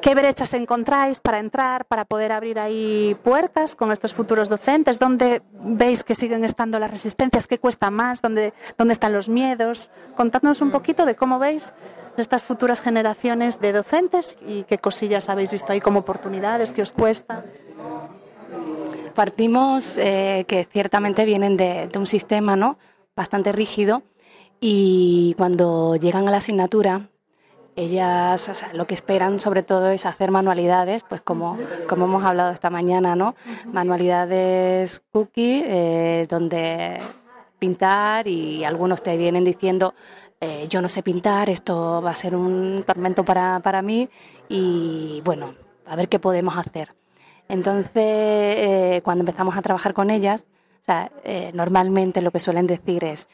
[0.00, 5.00] ¿Qué brechas encontráis para entrar, para poder abrir ahí puertas con estos futuros docentes?
[5.00, 7.48] ¿Dónde veis que siguen estando las resistencias?
[7.48, 8.22] ¿Qué cuesta más?
[8.22, 9.90] ¿Dónde, dónde están los miedos?
[10.14, 11.74] Contadnos un poquito de cómo veis
[12.16, 16.92] estas futuras generaciones de docentes y qué cosillas habéis visto ahí como oportunidades, qué os
[16.92, 17.44] cuesta.
[19.16, 22.78] Partimos eh, que ciertamente vienen de, de un sistema ¿no?
[23.16, 24.04] bastante rígido
[24.60, 27.08] y cuando llegan a la asignatura
[27.76, 31.58] ellas o sea, lo que esperan sobre todo es hacer manualidades, pues como,
[31.88, 33.34] como hemos hablado esta mañana, ¿no?
[33.72, 36.98] Manualidades cookie, eh, donde
[37.58, 39.94] pintar y algunos te vienen diciendo,
[40.40, 44.08] eh, yo no sé pintar, esto va a ser un tormento para, para mí
[44.48, 45.54] y bueno,
[45.86, 46.94] a ver qué podemos hacer.
[47.48, 50.46] Entonces, eh, cuando empezamos a trabajar con ellas,
[50.80, 51.12] o sea,
[51.54, 53.28] normalmente lo que suelen decir es,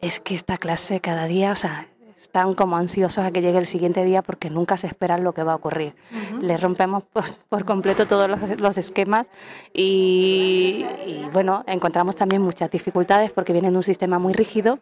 [0.00, 1.88] es que esta clase cada día, o sea,
[2.20, 5.42] están como ansiosos a que llegue el siguiente día porque nunca se esperan lo que
[5.42, 5.94] va a ocurrir.
[6.12, 6.40] Uh -huh.
[6.42, 9.30] Les rompemos por, por, completo todos los, los esquemas
[9.72, 14.78] y, y, bueno, encontramos también muchas dificultades porque vienen de un sistema muy rígido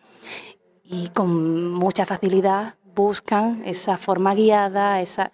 [0.84, 5.30] y con mucha facilidad buscan esa forma guiada, esa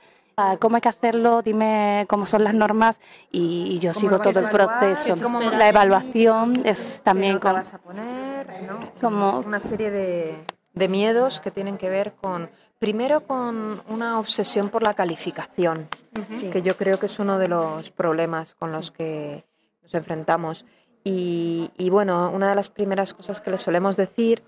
[0.59, 4.47] cómo hay que hacerlo, dime cómo son las normas y, y yo sigo todo el
[4.47, 5.15] proceso.
[5.57, 8.81] La evaluación es también como vas a poner, ¿no?
[9.01, 14.69] como una serie de de miedos que tienen que ver con, primero con una obsesión
[14.69, 16.51] por la calificación, uh -huh.
[16.51, 19.45] que yo creo que es uno de los problemas con los que
[19.83, 20.67] nos enfrentamos.
[21.05, 24.43] Y, y, bueno, una de las primeras cosas que les solemos decir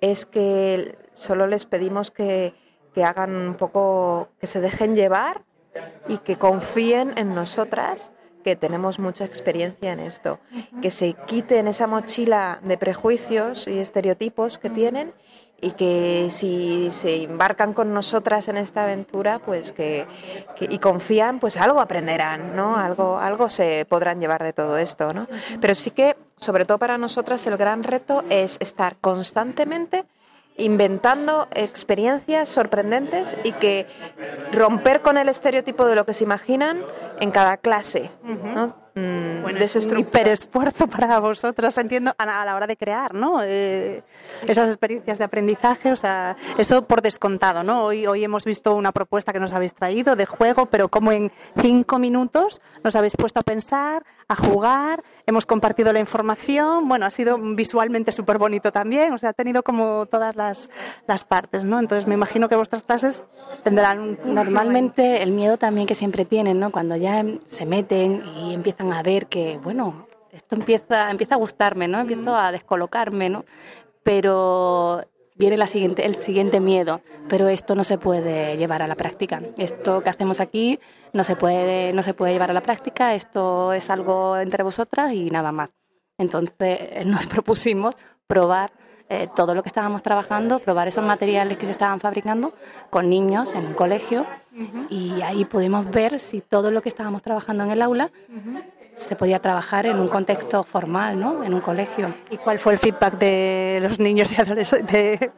[0.00, 2.54] es que solo les pedimos que,
[2.94, 5.42] que hagan un poco, que se dejen llevar
[6.08, 8.12] y que confíen en nosotras,
[8.44, 10.38] que tenemos mucha experiencia en esto,
[10.82, 15.12] que se quiten esa mochila de prejuicios y estereotipos que tienen
[15.64, 20.06] y que si se embarcan con nosotras en esta aventura pues que,
[20.56, 25.14] que- y confían pues algo aprenderán no algo algo se podrán llevar de todo esto
[25.14, 25.28] no
[25.60, 30.04] pero sí que sobre todo para nosotras el gran reto es estar constantemente
[30.58, 33.86] inventando experiencias sorprendentes y que
[34.52, 36.80] romper con el estereotipo de lo que se imaginan
[37.22, 38.82] en cada clase ¿no?
[38.94, 43.14] Mm, Bueno, es un hiperesfuerzo para vosotras, entiendo, a la, a la hora de crear,
[43.14, 43.40] ¿no?
[43.42, 44.02] Eh,
[44.46, 47.84] esas experiencias de aprendizaje, o sea, eso por descontado, ¿no?
[47.84, 51.32] Hoy, hoy hemos visto una propuesta que nos habéis traído de juego, pero como en
[51.58, 57.10] cinco minutos nos habéis puesto a pensar, a jugar, hemos compartido la información, bueno, ha
[57.10, 60.68] sido visualmente súper bonito también, o sea, ha tenido como todas las,
[61.06, 61.78] las partes, ¿no?
[61.78, 63.24] Entonces me imagino que vuestras clases
[63.62, 64.18] tendrán un...
[64.34, 66.70] Normalmente el miedo también que siempre tienen, ¿no?
[66.70, 67.11] Cuando ya
[67.44, 72.00] se meten y empiezan a ver que, bueno, esto empieza, empieza a gustarme, ¿no?
[72.00, 73.44] Empiezo a descolocarme, ¿no?
[74.02, 75.02] Pero
[75.34, 79.42] viene la siguiente, el siguiente miedo, pero esto no se puede llevar a la práctica.
[79.56, 80.78] Esto que hacemos aquí
[81.12, 85.12] no se puede, no se puede llevar a la práctica, esto es algo entre vosotras
[85.12, 85.70] y nada más.
[86.18, 87.94] Entonces nos propusimos
[88.26, 88.72] probar
[89.12, 92.54] eh, todo lo que estábamos trabajando, probar esos materiales que se estaban fabricando
[92.88, 94.24] con niños en un colegio.
[94.88, 98.10] Y ahí pudimos ver si todo lo que estábamos trabajando en el aula
[98.94, 101.42] se podía trabajar en un contexto formal, ¿no?
[101.44, 102.12] En un colegio.
[102.30, 105.30] ¿Y cuál fue el feedback de los niños y adolescentes?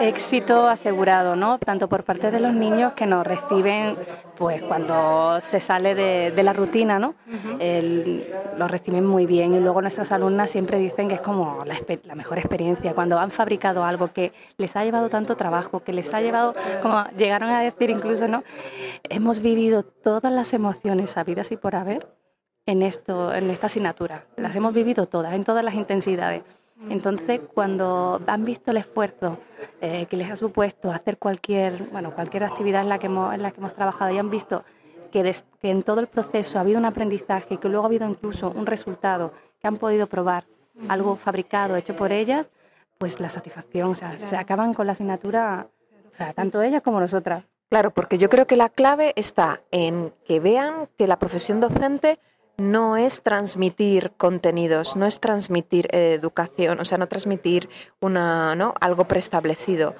[0.00, 1.58] Éxito asegurado, ¿no?
[1.58, 3.96] Tanto por parte de los niños que nos reciben,
[4.36, 7.14] pues cuando se sale de, de la rutina, ¿no?
[7.58, 11.74] El- lo reciben muy bien y luego nuestras alumnas siempre dicen que es como la,
[12.04, 16.12] la mejor experiencia cuando han fabricado algo que les ha llevado tanto trabajo, que les
[16.14, 18.42] ha llevado, como llegaron a decir incluso, ¿no?
[19.08, 22.06] Hemos vivido todas las emociones habidas y por haber
[22.68, 24.24] en esto, en esta asignatura.
[24.36, 26.42] Las hemos vivido todas, en todas las intensidades.
[26.90, 29.38] Entonces, cuando han visto el esfuerzo
[29.80, 33.42] eh, que les ha supuesto hacer cualquier, bueno, cualquier actividad en la que hemos, en
[33.42, 34.64] la que hemos trabajado y han visto
[35.10, 37.88] que, des- que en todo el proceso ha habido un aprendizaje y que luego ha
[37.88, 40.44] habido incluso un resultado que han podido probar,
[40.88, 42.48] algo fabricado, hecho por ellas,
[42.98, 45.66] pues la satisfacción, o sea, se acaban con la asignatura,
[46.12, 47.44] o sea, tanto ellas como nosotras.
[47.70, 52.20] Claro, porque yo creo que la clave está en que vean que la profesión docente
[52.58, 57.68] no es transmitir contenidos, no es transmitir eh, educación, o sea, no transmitir
[58.00, 58.74] una, ¿no?
[58.80, 59.94] algo preestablecido.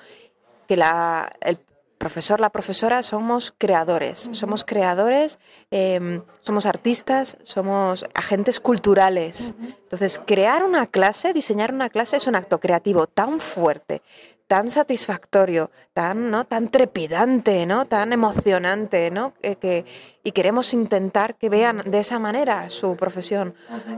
[0.66, 1.58] Que la, el
[1.98, 5.38] profesor, la profesora somos creadores, somos creadores,
[5.70, 9.54] eh, somos artistas, somos agentes culturales.
[9.82, 14.02] Entonces, crear una clase, diseñar una clase es un acto creativo tan fuerte,
[14.48, 16.44] tan satisfactorio, tan, ¿no?
[16.44, 17.84] tan trepidante, ¿no?
[17.84, 19.34] tan emocionante, ¿no?
[19.40, 19.84] Que, que-
[20.24, 23.54] y queremos intentar que vean de esa manera su profesión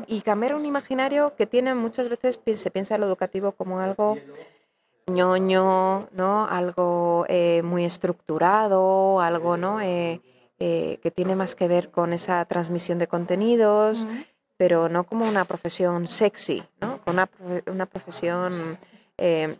[0.06, 4.18] y cambiar un imaginario que tiene muchas veces se piensa en lo educativo como algo
[5.06, 6.46] ñoño, ¿no?
[6.46, 9.80] Algo eh, muy estructurado, algo, ¿no?
[9.80, 10.20] Eh,
[10.58, 14.04] eh, que tiene más que ver con esa transmisión de contenidos,
[14.56, 16.98] pero no como una profesión sexy, ¿no?
[16.98, 17.28] Con una,
[17.66, 18.78] una profesión
[19.16, 19.56] eh,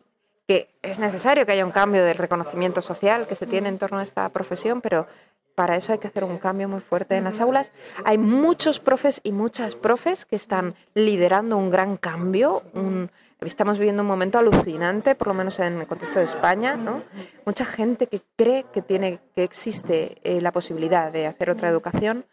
[0.50, 4.00] que es necesario que haya un cambio del reconocimiento social que se tiene en torno
[4.00, 5.06] a esta profesión, pero
[5.54, 7.70] para eso hay que hacer un cambio muy fuerte en las aulas.
[8.04, 12.62] Hay muchos profes y muchas profes que están liderando un gran cambio.
[12.74, 16.74] un- estamos viviendo un momento alucinante, por lo menos en el contexto de España.
[16.74, 17.00] ¿no?
[17.46, 22.24] Mucha gente que cree que, tiene, que existe eh, la posibilidad de hacer otra educación,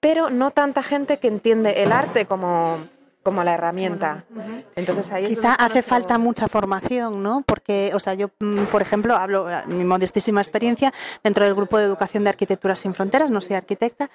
[0.00, 2.86] pero no tanta gente que entiende el arte como,
[3.24, 4.24] como la herramienta.
[4.76, 7.42] Entonces ahí es Quizá hace falta mucha formación, ¿no?
[7.44, 10.92] Porque, o sea, yo, mm, por ejemplo, hablo eh, mi modestísima experiencia
[11.24, 14.10] dentro del grupo de educación de Arquitectura sin Fronteras, no soy arquitecta,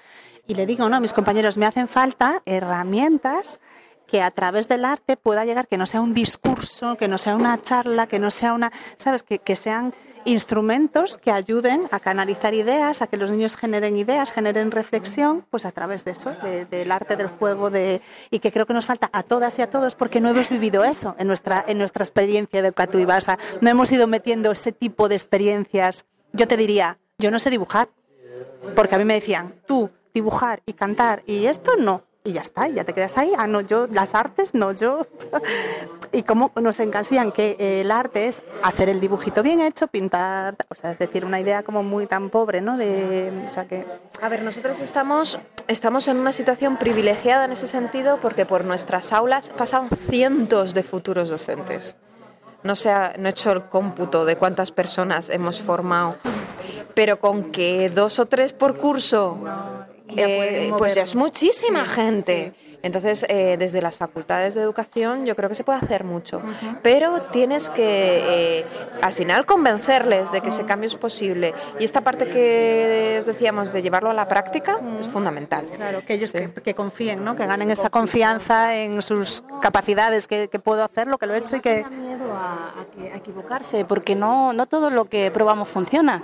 [0.46, 0.96] y le digo, ¿no?
[0.96, 3.60] A mis compañeros, me hacen falta herramientas
[4.06, 7.36] que a través del arte pueda llegar, que no sea un discurso, que no sea
[7.36, 9.22] una charla, que no sea una, ¿sabes?
[9.22, 9.92] Que, que sean
[10.24, 15.64] instrumentos que ayuden a canalizar ideas, a que los niños generen ideas, generen reflexión, pues
[15.66, 18.86] a través de eso, de- del arte del juego, de, y que creo que nos
[18.86, 22.04] falta a todas y a todos porque no hemos vivido eso en nuestra, en nuestra
[22.04, 23.18] experiencia educativa.
[23.18, 23.20] O
[23.60, 26.04] no hemos ido metiendo ese tipo de experiencias.
[26.32, 27.88] Yo te diría, yo no sé dibujar,
[28.76, 32.02] porque a mí me decían, tú dibujar y cantar y esto no.
[32.22, 33.32] Y ya está, y ya te quedas ahí.
[33.38, 35.06] Ah, no, yo, las artes, no, yo.
[36.12, 40.74] y cómo nos encasillan que el arte es hacer el dibujito bien hecho, pintar, o
[40.74, 42.76] sea, es decir, una idea como muy tan pobre, ¿no?
[42.76, 43.86] De, o sea, que
[44.20, 49.14] A ver, nosotros estamos, estamos en una situación privilegiada en ese sentido porque por nuestras
[49.14, 51.96] aulas pasan cientos de futuros docentes.
[52.62, 56.16] No, se no he hecho el cómputo de cuántas personas hemos formado,
[56.92, 59.38] pero con que dos o tres por curso
[60.16, 62.52] eh, pues ya es muchísima gente.
[62.82, 66.42] Entonces, eh, desde las facultades de educación yo creo que se puede hacer mucho,
[66.82, 68.66] pero tienes que, eh,
[69.02, 71.54] al final, convencerles de que ese cambio es posible.
[71.78, 75.66] Y esta parte que os decíamos de llevarlo a la práctica es fundamental.
[75.76, 77.36] Claro, que ellos que, que confíen, ¿no?
[77.36, 81.56] Que ganen esa confianza en sus capacidades, que, que puedo hacerlo, que lo he hecho
[81.56, 81.84] y que...
[81.90, 82.74] miedo a,
[83.12, 86.22] a equivocarse, porque no, no todo lo que probamos funciona.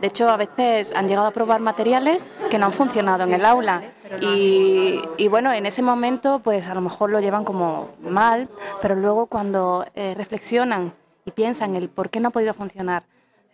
[0.00, 3.44] De hecho, a veces han llegado a probar materiales que no han funcionado en el
[3.46, 3.93] aula.
[4.20, 8.48] Y, y bueno, en ese momento, pues a lo mejor lo llevan como mal,
[8.82, 10.92] pero luego cuando eh, reflexionan
[11.24, 13.04] y piensan el por qué no ha podido funcionar,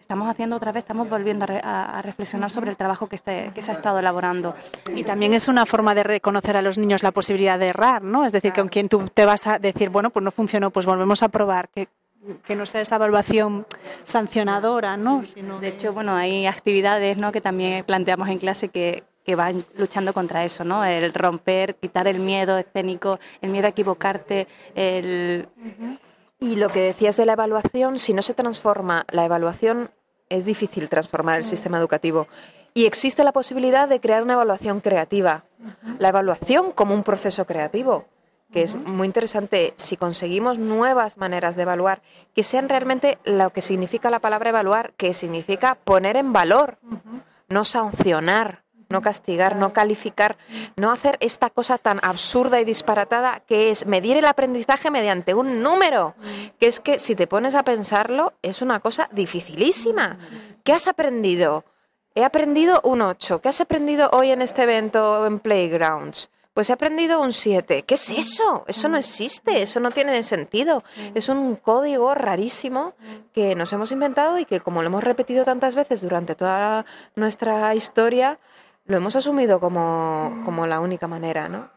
[0.00, 3.14] estamos haciendo otra vez, estamos volviendo a, re- a- a reflexionar sobre el trabajo que,
[3.14, 4.54] este- que se ha estado elaborando.
[4.94, 8.26] Y también es una forma de reconocer a los niños la posibilidad de errar, ¿no?
[8.26, 11.22] Es decir, con quien tú te vas a decir, bueno, pues no funcionó, pues volvemos
[11.22, 11.86] a probar, que,
[12.44, 13.66] que no sea esa evaluación
[14.04, 15.22] sancionadora, ¿no?
[15.60, 17.30] De hecho, bueno, hay actividades ¿no?
[17.30, 20.84] que también planteamos en clase que, que van luchando contra eso, ¿no?
[20.84, 25.48] El romper, quitar el miedo escénico, el miedo a equivocarte, el...
[26.38, 29.90] Y lo que decías de la evaluación, si no se transforma la evaluación,
[30.30, 32.28] es difícil transformar el sistema educativo.
[32.72, 35.44] Y existe la posibilidad de crear una evaluación creativa.
[35.98, 38.06] La evaluación como un proceso creativo,
[38.52, 39.74] que es muy interesante.
[39.76, 42.00] Si conseguimos nuevas maneras de evaluar,
[42.34, 46.78] que sean realmente lo que significa la palabra evaluar, que significa poner en valor,
[47.48, 50.36] no sancionar, no castigar, no calificar,
[50.76, 55.62] no hacer esta cosa tan absurda y disparatada que es medir el aprendizaje mediante un
[55.62, 56.14] número,
[56.58, 60.18] que es que si te pones a pensarlo es una cosa dificilísima.
[60.64, 61.64] ¿Qué has aprendido?
[62.14, 63.40] He aprendido un 8.
[63.40, 66.28] ¿Qué has aprendido hoy en este evento en Playgrounds?
[66.52, 67.84] Pues he aprendido un 7.
[67.84, 68.64] ¿Qué es eso?
[68.66, 70.82] Eso no existe, eso no tiene sentido.
[71.14, 72.94] Es un código rarísimo
[73.32, 77.72] que nos hemos inventado y que como lo hemos repetido tantas veces durante toda nuestra
[77.76, 78.40] historia,
[78.90, 81.70] lo hemos asumido como, como la única manera, ¿no?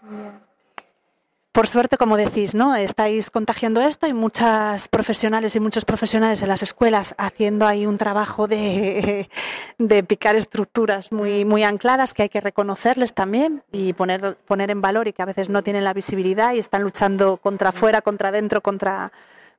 [1.51, 2.75] Por suerte, como decís, ¿no?
[2.75, 4.07] Estáis contagiando esto.
[4.07, 9.29] Hay muchas profesionales y muchos profesionales en las escuelas haciendo ahí un trabajo de,
[9.77, 14.81] de picar estructuras muy, muy ancladas que hay que reconocerles también y poner, poner en
[14.81, 18.29] valor y que a veces no tienen la visibilidad y están luchando contra afuera, contra
[18.29, 19.11] adentro, contra,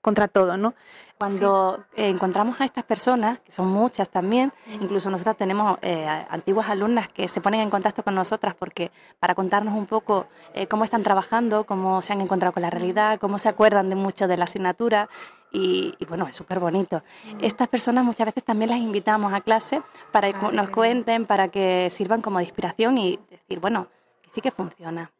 [0.04, 0.74] contra todo, ¿no?
[1.16, 6.68] Cuando eh, encontramos a estas personas, que son muchas también, incluso nosotras tenemos eh, antiguas
[6.68, 10.84] alumnas que se ponen en contacto con nosotras porque para contarnos un poco eh, cómo
[10.84, 14.36] están trabajando, cómo se han encontrado con la realidad, cómo se acuerdan de mucho de
[14.36, 15.08] la asignatura
[15.50, 17.02] y, y bueno, es súper bonito.
[17.40, 19.80] Estas personas muchas veces también las invitamos a clase
[20.12, 23.86] para que nos cuenten, para que sirvan como de inspiración y decir, bueno,
[24.20, 25.10] que sí que funciona.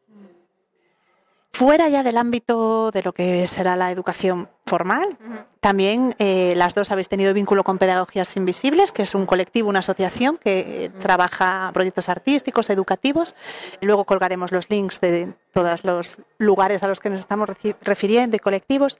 [1.57, 5.17] Fuera ya del ámbito de lo que será la educación formal,
[5.61, 9.79] también eh, las dos habéis tenido vínculo con Pedagogías Invisibles, que es un colectivo, una
[9.79, 13.35] asociación que eh, trabaja proyectos artísticos, educativos.
[13.79, 17.49] Luego colgaremos los links de todos los lugares a los que nos estamos
[17.81, 18.99] refiriendo y colectivos.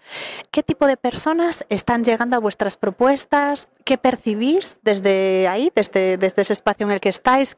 [0.49, 3.67] ¿Qué tipo de personas están llegando a vuestras propuestas?
[3.83, 7.57] ¿Qué percibís desde ahí, desde, desde ese espacio en el que estáis?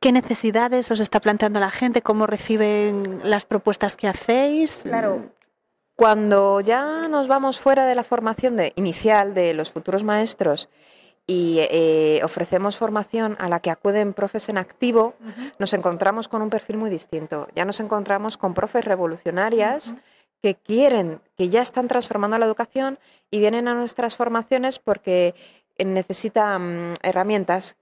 [0.00, 2.00] ¿Qué necesidades os está planteando la gente?
[2.00, 4.84] ¿Cómo reciben las propuestas que hacéis?
[4.84, 5.30] Claro.
[5.94, 10.70] Cuando ya nos vamos fuera de la formación de, inicial de los futuros maestros
[11.26, 15.16] y eh, ofrecemos formación a la que acuden profes en activo,
[15.58, 17.48] nos encontramos con un perfil muy distinto.
[17.54, 19.94] Ya nos encontramos con profes revolucionarias
[20.42, 22.98] que quieren, que ya están transformando la educación
[23.30, 25.34] y vienen a nuestras formaciones porque
[25.78, 27.76] necesitan mm, herramientas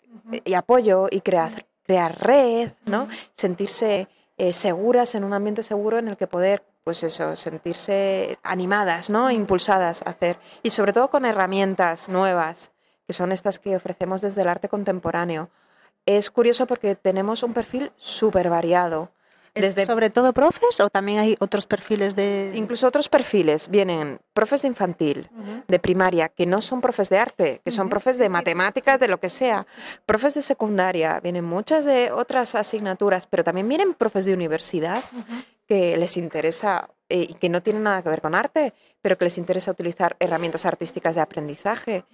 [0.45, 3.09] y apoyo y crear, crear red, ¿no?
[3.35, 9.09] Sentirse eh, seguras en un ambiente seguro en el que poder, pues eso, sentirse animadas,
[9.09, 9.31] ¿no?
[9.31, 10.39] Impulsadas a hacer.
[10.63, 12.73] Y sobre todo con herramientas nuevas,
[13.07, 15.49] que son estas que ofrecemos desde el arte contemporáneo.
[16.05, 19.11] Es curioso porque tenemos un perfil súper variado.
[19.55, 22.53] ¿Es sobre todo profes o también hay otros perfiles de...?
[22.55, 23.69] Incluso otros perfiles.
[23.69, 25.29] Vienen profes de infantil,
[25.67, 29.19] de primaria, que no son profes de arte, que son profes de matemáticas, de lo
[29.19, 29.67] que sea.
[30.07, 35.03] Profes de secundaria, vienen muchas de otras asignaturas, pero también vienen profes de universidad
[35.67, 39.39] que les interesa eh, que no tienen nada que ver con arte, pero que les
[39.39, 42.05] interesa utilizar herramientas artísticas de aprendizaje.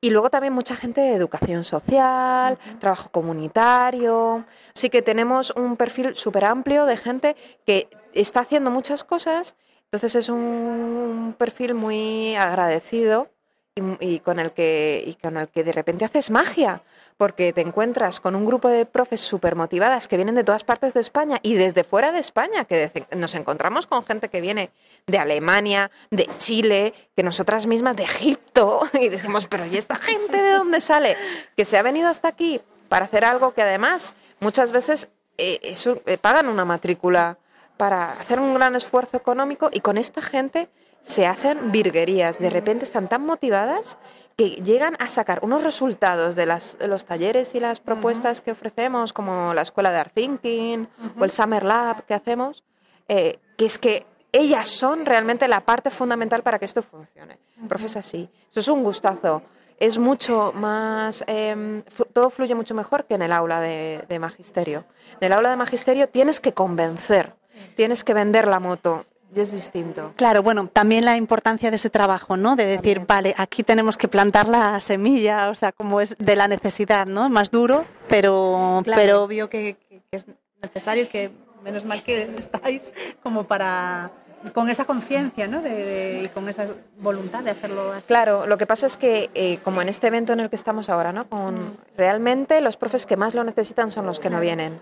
[0.00, 4.44] Y luego también mucha gente de educación social, trabajo comunitario.
[4.74, 7.36] Sí que tenemos un perfil súper amplio de gente
[7.66, 13.30] que está haciendo muchas cosas, entonces es un perfil muy agradecido
[13.74, 16.82] y, y con, el que, y con el que de repente haces magia,
[17.16, 20.92] porque te encuentras con un grupo de profes súper motivadas que vienen de todas partes
[20.94, 24.70] de España y desde fuera de España, que nos encontramos con gente que viene
[25.06, 30.42] de Alemania, de Chile, que nosotras mismas de Egipto, y decimos, pero ¿y esta gente
[30.42, 31.16] de dónde sale?
[31.56, 35.08] Que se ha venido hasta aquí para hacer algo que además muchas veces
[35.38, 35.74] eh,
[36.06, 37.38] eh, pagan una matrícula
[37.76, 40.68] para hacer un gran esfuerzo económico y con esta gente
[41.02, 42.38] se hacen virguerías.
[42.38, 43.98] De repente están tan motivadas
[44.36, 48.50] que llegan a sacar unos resultados de, las, de los talleres y las propuestas que
[48.50, 52.62] ofrecemos, como la escuela de Art Thinking o el Summer Lab que hacemos,
[53.08, 57.38] eh, que es que ellas son realmente la parte fundamental para que esto funcione.
[57.66, 58.28] Profes así.
[58.50, 59.42] Eso es un gustazo.
[59.78, 61.82] Es mucho más, eh,
[62.12, 64.84] todo fluye mucho mejor que en el aula de, de magisterio.
[65.18, 67.34] En el aula de magisterio tienes que convencer,
[67.74, 69.04] tienes que vender la moto
[69.36, 70.12] y es distinto.
[70.16, 72.56] Claro, bueno, también la importancia de ese trabajo, ¿no?
[72.56, 76.48] De decir, vale, aquí tenemos que plantar la semilla, o sea, como es de la
[76.48, 77.28] necesidad, ¿no?
[77.28, 79.00] Más duro, pero, Claro.
[79.00, 80.26] pero obvio que, que es
[80.62, 81.30] necesario y que
[81.62, 84.10] menos mal que estáis como para
[84.54, 85.60] con esa conciencia, ¿no?
[85.60, 86.66] De, de- y con esa
[86.98, 88.06] voluntad de hacerlo así.
[88.06, 90.88] Claro, lo que pasa es que, eh, como en este evento en el que estamos
[90.88, 91.28] ahora, ¿no?
[91.28, 94.80] Con, realmente los profes que más lo necesitan son los que no vienen.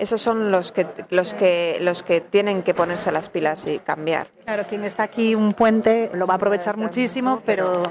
[0.00, 4.28] Esos son los que, los, que, los que tienen que ponerse las pilas y cambiar.
[4.44, 7.82] Claro, quien está aquí un puente lo va a aprovechar muchísimo, pero,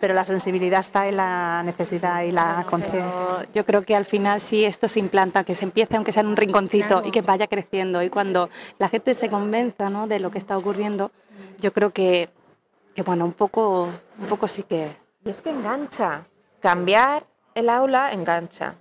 [0.00, 3.46] pero la sensibilidad está en la necesidad y la conciencia.
[3.54, 6.30] Yo creo que al final sí esto se implanta, que se empiece aunque sea en
[6.30, 8.02] un rinconcito y que vaya creciendo.
[8.02, 8.50] Y cuando
[8.80, 10.08] la gente se convenza ¿no?
[10.08, 11.12] de lo que está ocurriendo,
[11.60, 12.28] yo creo que,
[12.92, 13.88] que bueno, un poco,
[14.18, 14.96] un poco sí que...
[15.24, 16.26] Y es que engancha.
[16.58, 17.22] Cambiar
[17.54, 18.74] el aula engancha.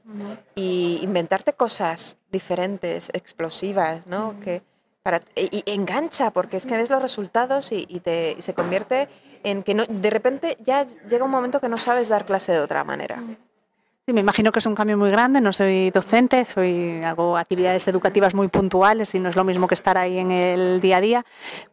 [0.56, 4.36] Y inventarte cosas diferentes, explosivas, ¿no?
[4.44, 4.62] que
[5.04, 8.54] para, y, y engancha, porque es que ves los resultados y, y te, y se
[8.54, 9.10] convierte
[9.44, 12.60] en que no, de repente ya llega un momento que no sabes dar clase de
[12.60, 13.24] otra manera.
[14.06, 15.42] Sí, me imagino que es un cambio muy grande.
[15.42, 19.76] No soy docente, soy hago actividades educativas muy puntuales y no es lo mismo que
[19.76, 21.26] estar ahí en el día a día.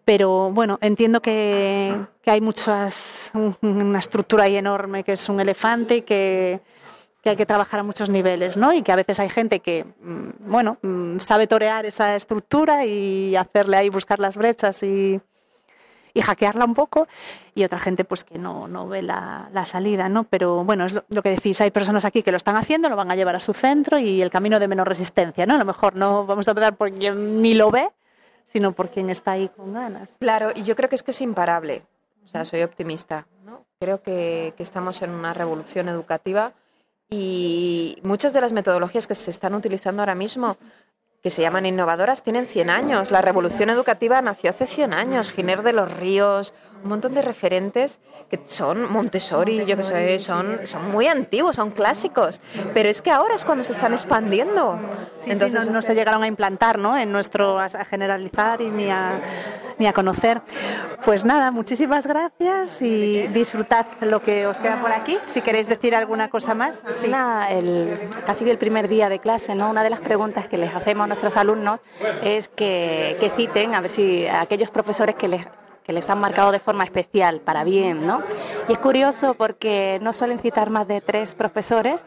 [0.05, 5.41] Pero bueno, entiendo que, que hay muchas un- una estructura ahí enorme que es un
[5.41, 6.61] elefante y que,
[7.23, 8.73] que hay que trabajar a muchos niveles, ¿no?
[8.73, 13.35] Y que a veces hay gente que, mm, bueno, mm, sabe torear esa estructura y
[13.37, 15.17] hacerle ahí buscar las brechas y,
[16.15, 17.09] y hackearla un poco
[17.55, 20.25] y otra gente pues que no, no ve la, la salida, ¿no?
[20.25, 23.11] Pero bueno, es lo, que decís, hay personas aquí que lo están haciendo, lo van
[23.11, 25.55] a llevar a su centro y el camino de menos resistencia, ¿no?
[25.55, 27.91] A lo mejor no vamos a empezar por quien ni lo ve,
[28.45, 30.17] sino por quien está ahí con ganas.
[30.21, 31.83] Claro, y yo creo que es que es imparable.
[32.25, 33.27] O sea, soy optimista.
[33.45, 33.65] ¿no?
[33.81, 36.53] Creo que, que estamos en una revolución educativa
[37.11, 40.59] y muchas de las metodologías que se están utilizando ahora mismo,
[41.23, 43.11] que se llaman innovadoras, tienen 100 años.
[43.11, 45.31] La revolución educativa nació hace 100 años.
[45.31, 48.01] Giner de los Ríos, un montón de referentes
[48.31, 52.41] que son Montessori, yo que sé, son, son muy antiguos, son clásicos.
[52.75, 54.79] Pero es que ahora es cuando se están expandiendo.
[55.27, 56.99] Entonces no, no se llegaron a implantar, ¿no?
[56.99, 59.21] En nuestro a generalizar y ni a,
[59.79, 60.43] ni a conocer.
[61.05, 65.17] Pues nada, muchísimas gracias y disfrutad lo que os queda por aquí.
[65.27, 66.83] Si queréis decir alguna cosa más.
[66.93, 67.11] Sí.
[67.51, 69.71] el, casi el primer día de clase, ¿no?
[69.71, 71.81] Una de las preguntas que les hacemos a nuestros alumnos
[72.23, 75.47] es que, que citen, a ver si a aquellos profesores que les
[75.89, 78.21] que les han marcado de forma especial, para bien, ¿no?
[78.69, 82.05] Y es curioso porque no suelen citar más de tres profesores,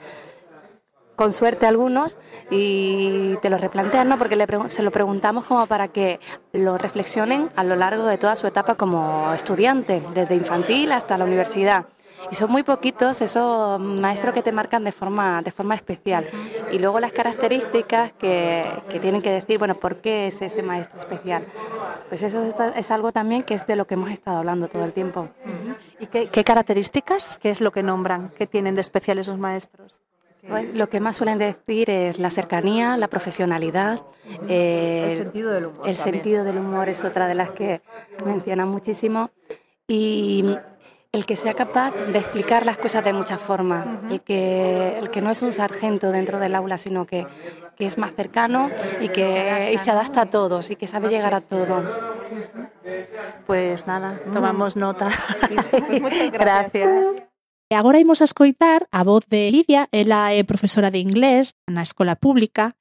[1.15, 2.15] con suerte algunos,
[2.51, 4.19] y te lo replantean, ¿no?
[4.19, 6.19] Porque le se lo preguntamos como para que
[6.53, 11.25] lo reflexionen a lo largo de toda su etapa como estudiante, desde infantil hasta la
[11.25, 11.85] universidad.
[12.29, 16.25] Y son muy poquitos esos maestros que te marcan de forma, de forma especial.
[16.71, 20.99] Y luego las características que, que tienen que decir, bueno, ¿por qué es ese maestro
[20.99, 21.43] especial?
[22.09, 24.83] Pues eso es, es algo también que es de lo que hemos estado hablando todo
[24.85, 25.29] el tiempo.
[25.99, 27.37] ¿Y qué, qué características?
[27.41, 28.29] ¿Qué es lo que nombran?
[28.37, 29.99] ¿Qué tienen de especial esos maestros?
[30.47, 34.01] Pues lo que más suelen decir es la cercanía, la profesionalidad.
[34.47, 36.15] eh, El sentido del humor El también.
[36.15, 37.81] sentido del humor es otra de las que
[38.25, 39.29] mencionan muchísimo.
[39.87, 40.55] Y
[41.13, 43.85] el que sea capaz de explicar las cosas de muchas formas.
[44.09, 47.27] el, que, el que no es un sargento dentro del aula, sino que,
[47.75, 48.69] que es más cercano
[49.01, 51.83] y que y se adapta a todos y que sabe llegar a todo.
[53.45, 55.09] Pues nada, tomamos nota.
[55.49, 56.87] Pues muchas gracias.
[56.87, 57.23] gracias.
[57.69, 61.87] E agora imos a escoitar a voz de Lidia, ela é profesora de inglés na
[61.87, 62.75] escola pública.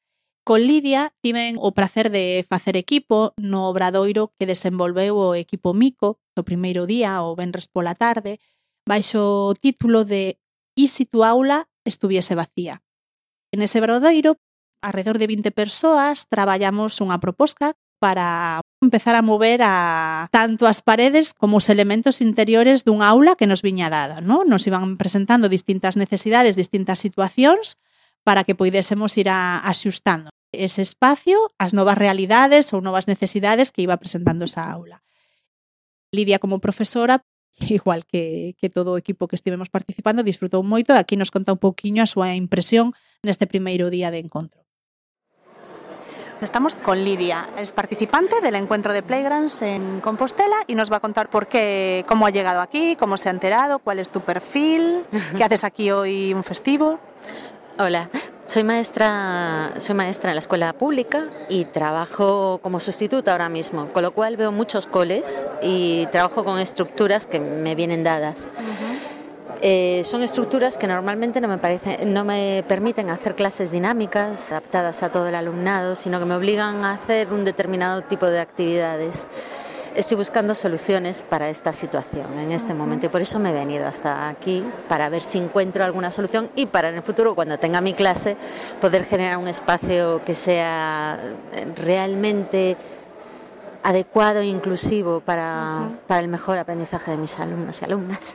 [0.50, 6.18] Con Lidia tiven o prazer de facer equipo no obradoiro que desenvolveu o equipo Mico
[6.34, 8.42] o primeiro día o venres pola tarde
[8.82, 10.42] baixo o título de
[10.74, 12.82] E si tu aula estuviese vacía.
[13.54, 14.42] En ese obradoiro,
[14.82, 21.30] alrededor de 20 persoas, traballamos unha proposta para empezar a mover a tanto as paredes
[21.30, 24.42] como os elementos interiores dun aula que nos viña dada, ¿no?
[24.42, 27.78] Nos iban presentando distintas necesidades, distintas situacións
[28.26, 33.82] para que poidésemos ir a, axustando ese espacio ás novas realidades ou novas necesidades que
[33.82, 35.02] iba presentando esa aula.
[36.10, 37.22] Lidia como profesora
[37.68, 41.52] igual que, que todo o equipo que estivemos participando, disfrutou moito e aquí nos conta
[41.52, 44.64] un pouquiño a súa impresión neste primeiro día de encontro.
[46.40, 51.00] Estamos con Lidia, es participante del encuentro de Playgrounds en Compostela y nos va a
[51.00, 55.02] contar por qué, cómo ha llegado aquí, cómo se ha enterado, cuál es tu perfil,
[55.36, 56.98] qué haces aquí hoy un festivo.
[57.78, 58.08] Hola,
[58.50, 64.02] soy maestra, soy maestra en la escuela pública y trabajo como sustituta ahora mismo, con
[64.02, 68.48] lo cual veo muchos coles y trabajo con estructuras que me vienen dadas.
[69.62, 75.04] Eh, son estructuras que normalmente no me, parece, no me permiten hacer clases dinámicas adaptadas
[75.04, 79.28] a todo el alumnado, sino que me obligan a hacer un determinado tipo de actividades.
[79.94, 83.88] Estoy buscando soluciones para esta situación en este momento y por eso me he venido
[83.88, 87.80] hasta aquí para ver si encuentro alguna solución y para en el futuro, cuando tenga
[87.80, 88.36] mi clase,
[88.80, 91.18] poder generar un espacio que sea
[91.74, 92.76] realmente
[93.82, 98.34] adecuado e inclusivo para, para el mejor aprendizaje de mis alumnos y alumnas.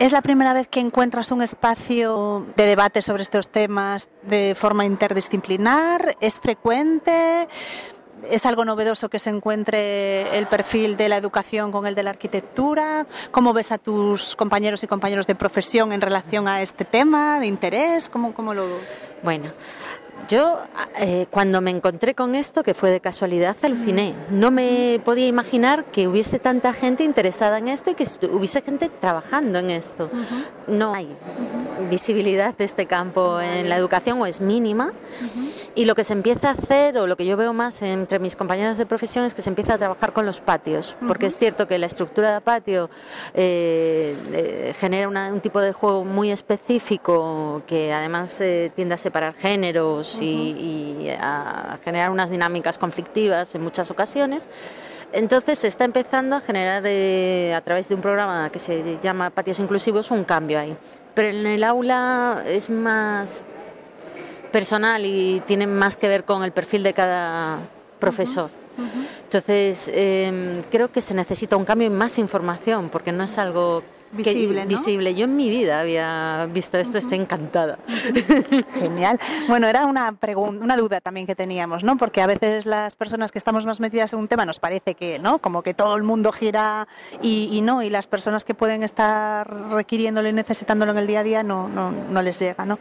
[0.00, 4.86] ¿Es la primera vez que encuentras un espacio de debate sobre estos temas de forma
[4.86, 6.16] interdisciplinar?
[6.20, 7.46] ¿Es frecuente?
[8.28, 12.10] ¿Es algo novedoso que se encuentre el perfil de la educación con el de la
[12.10, 13.06] arquitectura?
[13.30, 17.46] ¿Cómo ves a tus compañeros y compañeros de profesión en relación a este tema de
[17.46, 18.08] interés?
[18.08, 18.66] ¿Cómo, cómo lo...?
[19.22, 19.50] Bueno,
[20.30, 20.60] yo
[21.00, 24.14] eh, cuando me encontré con esto, que fue de casualidad, aluciné.
[24.30, 28.88] No me podía imaginar que hubiese tanta gente interesada en esto y que hubiese gente
[29.00, 30.08] trabajando en esto.
[30.68, 31.08] No hay
[31.90, 34.92] visibilidad de este campo en la educación o es mínima.
[35.74, 38.36] Y lo que se empieza a hacer, o lo que yo veo más entre mis
[38.36, 40.94] compañeras de profesión, es que se empieza a trabajar con los patios.
[41.08, 42.88] Porque es cierto que la estructura de patio
[43.34, 48.40] eh, eh, genera un tipo de juego muy específico que además
[48.76, 54.48] tiende a separar géneros y, a generar unas dinámicas conflictivas en muchas ocasiones.
[55.12, 59.30] Entonces se está empezando a generar eh, a través de un programa que se llama
[59.30, 60.76] Patios Inclusivos un cambio ahí.
[61.14, 63.42] Pero en el aula es más
[64.52, 67.58] personal y tiene más que ver con el perfil de cada
[67.98, 68.50] profesor.
[69.24, 73.82] Entonces em, creo que se necesita un cambio y más información porque no es algo
[74.12, 75.14] visible, que, visible.
[75.14, 77.78] Yo en mi vida había visto esto, estoy encantada.
[78.74, 79.18] Genial.
[79.48, 81.96] Bueno, era una pregunta, una duda también que teníamos, ¿no?
[81.96, 85.18] Porque a veces las personas que estamos más metidas en un tema nos parece que,
[85.18, 85.38] ¿no?
[85.38, 86.88] Como que todo el mundo gira
[87.22, 91.24] y, no, y las personas que pueden estar requiriéndolo y necesitándolo en el día a
[91.24, 92.78] día no, no, no les llega, ¿no?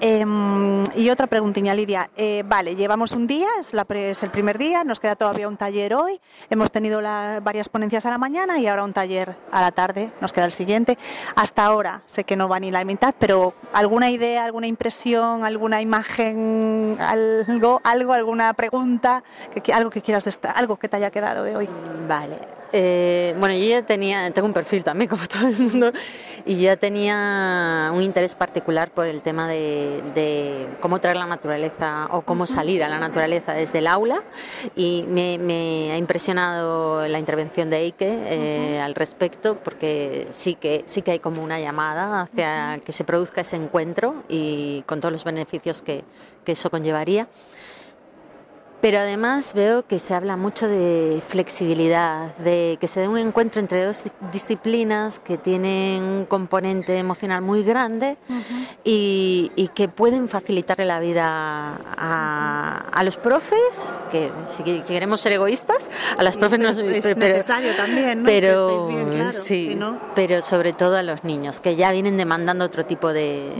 [0.00, 2.10] Em, y otra preguntilla, Lidia.
[2.16, 5.56] Eh, vale, llevamos un día, es, la, es el primer día, nos queda todavía un
[5.56, 7.00] taller hoy, hemos tenido
[7.42, 10.52] varias ponencias a la mañana y ahora un taller a la tarde, nos queda el
[10.60, 10.98] siguiente.
[11.36, 15.80] Hasta ahora sé que no va ni la mitad, pero ¿alguna idea, alguna impresión, alguna
[15.80, 19.22] imagen, algo, algo alguna pregunta,
[19.62, 21.68] que, algo que quieras algo que te haya quedado de hoy?
[22.06, 22.36] Vale.
[22.72, 25.92] Eh, bueno, yo ya tenía, tengo un perfil también como todo el mundo,
[26.46, 32.22] y ya tenía un interés particular por el tema de, cómo traer la naturaleza o
[32.22, 34.22] cómo salir a la naturaleza desde el aula,
[34.76, 41.02] y me, ha impresionado la intervención de Eike eh, al respecto, porque sí que, sí
[41.02, 45.24] que hay como una llamada hacia que se produzca ese encuentro y con todos los
[45.24, 46.04] beneficios que,
[46.44, 47.28] que eso conllevaría.
[48.80, 53.60] Pero además veo que se habla mucho de flexibilidad, de que se dé un encuentro
[53.60, 58.16] entre dos disciplinas que tienen un componente emocional muy grande
[58.82, 66.22] y, que pueden facilitarle la vida a, los profes, que si queremos ser egoístas, a
[66.22, 68.26] las profes no es necesario también, ¿no?
[68.26, 68.88] Pero,
[69.32, 69.78] sí,
[70.14, 73.50] pero sobre todo a los niños, que ya vienen demandando otro tipo de,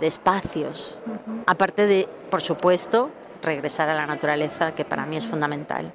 [0.00, 0.98] de espacios.
[1.46, 3.10] Aparte de, por supuesto,
[3.42, 5.92] regresar a la naturaleza, que para mí es fundamental.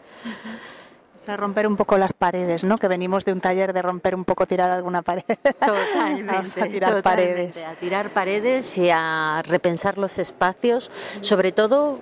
[1.16, 2.78] O sea, romper un poco las paredes, ¿no?
[2.78, 5.24] Que venimos de un taller de romper un poco, tirar alguna pared.
[5.26, 6.62] Totalmente.
[6.62, 7.66] a tirar paredes.
[7.66, 10.92] A tirar paredes y a repensar los espacios,
[11.22, 12.00] sobre todo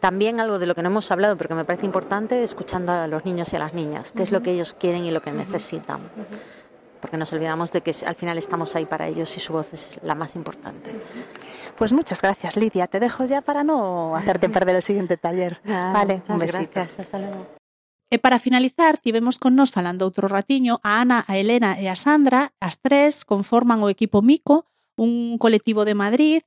[0.00, 3.06] también algo de lo que no hemos hablado, pero que me parece importante, escuchando a
[3.06, 5.32] los niños y a las niñas, qué es lo que ellos quieren y lo que
[5.32, 6.00] necesitan.
[7.04, 9.90] porque nos olvidamos de que al final estamos ahí para ellos y su voz es
[10.02, 10.90] la más importante.
[11.76, 12.86] Pues muchas gracias, Lidia.
[12.86, 15.60] Te dejo ya para no hacerte perder el siguiente taller.
[15.66, 16.70] Vale, un besito.
[16.74, 17.46] Gracias, hasta luego.
[18.10, 21.96] E para finalizar, tivemos con nos falando outro ratiño a Ana, a Elena e a
[21.96, 24.64] Sandra, as tres conforman o equipo Mico,
[24.96, 26.40] un colectivo de Madrid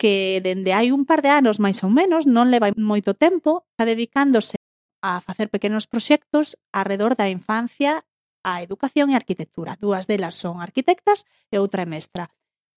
[0.00, 3.84] que dende hai un par de anos máis ou menos, non leva moito tempo, está
[3.84, 4.56] dedicándose
[5.04, 8.07] a facer pequenos proxectos arredor da infancia
[8.48, 9.76] a Educación e Arquitectura.
[9.76, 12.24] Dúas delas son arquitectas e outra é mestra.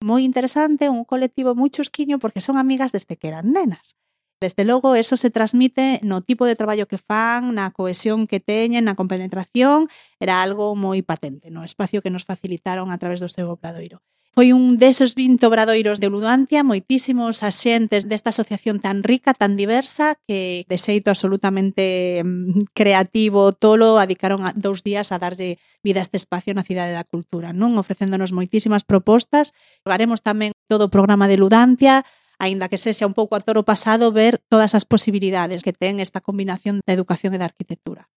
[0.01, 3.95] Moi interesante, un colectivo moi chusquiño porque son amigas desde que eran nenas.
[4.41, 8.89] Desde logo, eso se transmite no tipo de traballo que fan, na cohesión que teñen,
[8.89, 9.85] na compenetración,
[10.17, 14.01] era algo moi patente no espacio que nos facilitaron a través do seu obradoiro.
[14.31, 20.15] Foi un deses 20 obradoiros de Ludancia, moitísimos axentes desta asociación tan rica, tan diversa,
[20.23, 26.05] que de xeito absolutamente mm, creativo, tolo, adicaron a dous días a darlle vida a
[26.07, 29.51] este espacio na Cidade da Cultura, non ofrecéndonos moitísimas propostas.
[29.83, 32.07] Haremos tamén todo o programa de Ludantia,
[32.41, 36.25] aínda que sexa un pouco a toro pasado, ver todas as posibilidades que ten esta
[36.25, 38.09] combinación de educación e de arquitectura.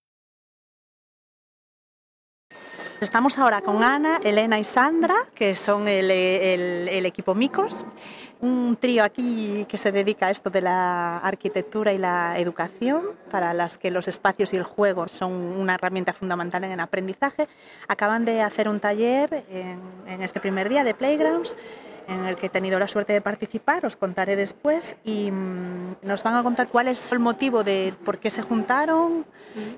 [3.05, 7.85] Estamos ahora con Ana, Elena y Sandra, que son el, el, el, equipo Micos,
[8.41, 13.53] un trío aquí que se dedica a esto de la arquitectura y la educación, para
[13.53, 17.47] las que los espacios y el juego son una herramienta fundamental en el aprendizaje.
[17.89, 21.57] Acaban de hacer un taller en, en este primer día de Playgrounds
[22.09, 26.23] en el que he tenido la suerte de participar, os contaré después y mmm, nos
[26.23, 29.25] van a contar cuál es el motivo de por qué se juntaron,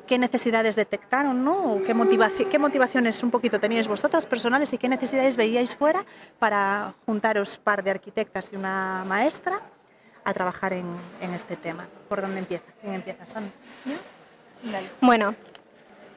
[0.07, 1.79] qué necesidades detectaron, ¿no?
[1.87, 6.05] qué, motivaci qué motivaciones un poquito teníais vosotras personales y qué necesidades veíais fuera
[6.39, 9.61] para juntaros par de arquitectas y una maestra
[10.24, 10.87] a trabajar en,
[11.20, 11.87] en este tema.
[12.09, 12.64] ¿Por dónde empieza?
[12.81, 13.53] ¿Quién empieza, Sandra?
[15.01, 15.35] Bueno,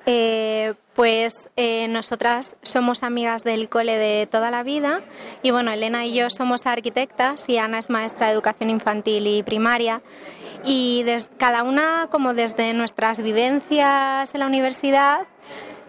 [0.05, 4.99] eh, pues eh, nosotras somos amigas del cole de toda la vida
[5.41, 9.41] y bueno, Elena y yo somos arquitectas y Ana es maestra de educación infantil y
[9.41, 10.01] primaria
[10.65, 11.05] y
[11.37, 15.21] cada una como desde nuestras vivencias en la universidad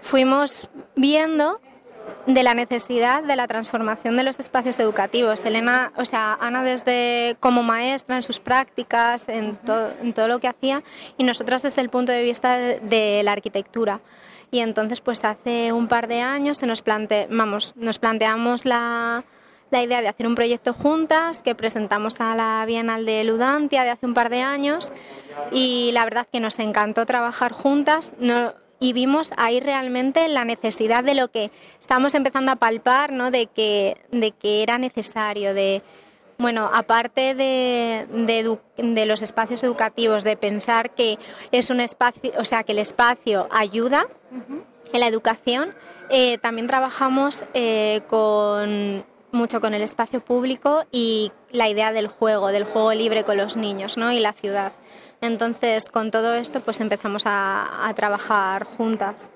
[0.00, 1.61] fuimos viendo
[2.26, 5.44] de la necesidad de la transformación de los espacios educativos.
[5.44, 10.38] Elena, o sea, Ana desde como maestra en sus prácticas, en, to, en todo lo
[10.38, 10.84] que hacía,
[11.18, 14.00] y nosotras desde el punto de vista de la arquitectura.
[14.51, 19.24] Y entonces, pues hace un par de años se nos, plante, vamos, nos planteamos la,
[19.70, 23.90] la idea de hacer un proyecto juntas que presentamos a la Bienal de Ludantia de
[23.90, 24.92] hace un par de años
[25.53, 28.12] y la verdad que nos encantó trabajar juntas.
[28.18, 33.30] No, y vimos ahí realmente la necesidad de lo que estábamos empezando a palpar, ¿no?
[33.30, 35.82] de, que, de que era necesario, de,
[36.41, 41.18] bueno, aparte de, de, de, los espacios educativos, de pensar que
[41.53, 44.64] es un espacio, o sea, que el espacio ayuda uh -huh.
[44.93, 45.74] en la educación,
[46.09, 52.49] eh, también trabajamos eh, con mucho con el espacio público y la idea del juego,
[52.49, 54.11] del juego libre con los niños ¿no?
[54.11, 54.72] y la ciudad.
[55.20, 59.30] Entonces, con todo esto, pues empezamos a, a trabajar juntas.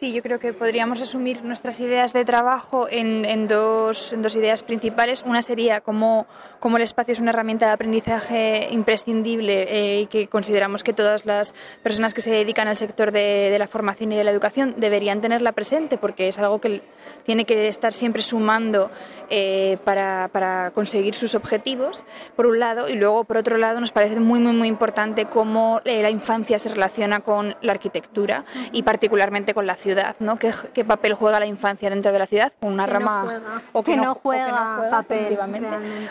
[0.00, 5.22] Sí, yo creo que podríamos resumir nuestras ideas de trabajo en, en, dos, ideas principales.
[5.26, 6.26] Una sería cómo,
[6.64, 11.54] el espacio es una herramienta de aprendizaje imprescindible eh, y que consideramos que todas las
[11.82, 15.52] personas que se dedican al sector de, la formación y de la educación deberían tenerla
[15.52, 16.80] presente porque es algo que
[17.26, 18.90] tiene que estar siempre sumando
[19.28, 23.92] eh, para, para, conseguir sus objetivos, por un lado, y luego, por otro lado, nos
[23.92, 28.82] parece muy, muy, muy importante cómo eh, la infancia se relaciona con la arquitectura y
[28.82, 30.38] particularmente con la ciudad ciudad, ¿no?
[30.38, 32.52] ¿Qué, ¿Qué, papel juega la infancia dentro de la ciudad?
[32.60, 35.38] Una que rama no o que, que, no, juega, o que no juega papel,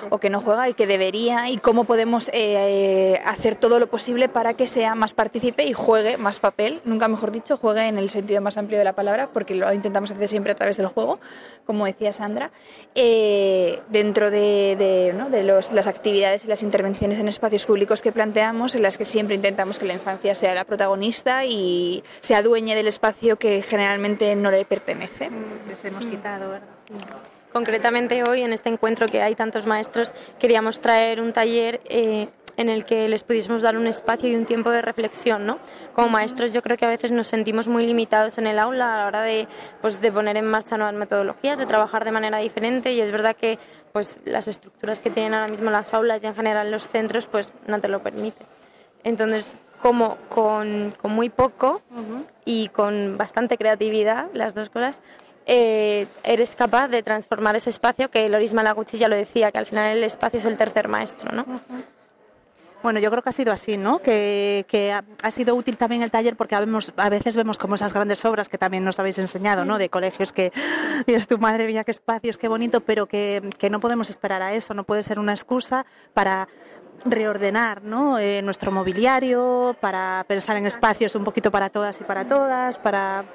[0.09, 4.27] o que no juega y que debería y cómo podemos eh, hacer todo lo posible
[4.27, 8.09] para que sea más partícipe y juegue más papel, nunca mejor dicho, juegue en el
[8.09, 11.19] sentido más amplio de la palabra, porque lo intentamos hacer siempre a través del juego,
[11.65, 12.51] como decía Sandra,
[12.95, 15.29] eh, dentro de, de, ¿no?
[15.29, 19.05] de los, las actividades y las intervenciones en espacios públicos que planteamos, en las que
[19.05, 24.35] siempre intentamos que la infancia sea la protagonista y sea dueña del espacio que generalmente
[24.35, 25.29] no le pertenece.
[25.67, 26.67] Les hemos quitado, ¿verdad?
[26.87, 26.93] Sí.
[27.51, 32.69] Concretamente hoy, en este encuentro que hay tantos maestros, queríamos traer un taller eh, en
[32.69, 35.45] el que les pudiésemos dar un espacio y un tiempo de reflexión.
[35.47, 35.57] ¿no?
[35.93, 38.97] Como maestros yo creo que a veces nos sentimos muy limitados en el aula a
[38.97, 39.47] la hora de,
[39.81, 43.35] pues, de poner en marcha nuevas metodologías, de trabajar de manera diferente y es verdad
[43.35, 43.57] que
[43.93, 47.51] pues, las estructuras que tienen ahora mismo las aulas y en general los centros pues,
[47.65, 48.45] no te lo permiten.
[49.03, 52.25] Entonces, como con, con muy poco uh -huh.
[52.45, 54.99] y con bastante creatividad, las dos cosas,
[55.45, 59.65] eh, eres capaz de transformar ese espacio, que Loris Malaguchi ya lo decía, que al
[59.65, 61.43] final el espacio es el tercer maestro, ¿no?
[61.43, 61.83] Uh -huh.
[62.81, 63.99] Bueno, yo creo que ha sido así, ¿no?
[63.99, 67.91] Que, que ha, ha, sido útil también el taller porque a veces vemos como esas
[67.91, 69.77] grandes obras que también nos habéis enseñado, ¿no?
[69.77, 70.53] De colegios que,
[71.05, 74.53] Dios, tu madre mía, qué espacios, qué bonito, pero que, que no podemos esperar a
[74.53, 76.47] eso, no puede ser una excusa para
[77.05, 78.19] reordenar ¿no?
[78.19, 83.25] eh, nuestro mobiliario, para pensar en espacios un poquito para todas y para todas, para...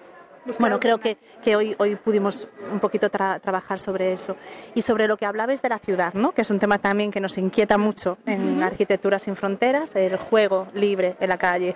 [0.58, 4.36] Bueno, creo que, que hoy, hoy pudimos un poquito tra trabajar sobre eso.
[4.74, 6.32] Y sobre lo que hablabais de la ciudad, ¿no?
[6.32, 8.62] que es un tema también que nos inquieta mucho en.
[8.62, 11.74] Arquitectura sin Fronteras, el juego libre en la calle.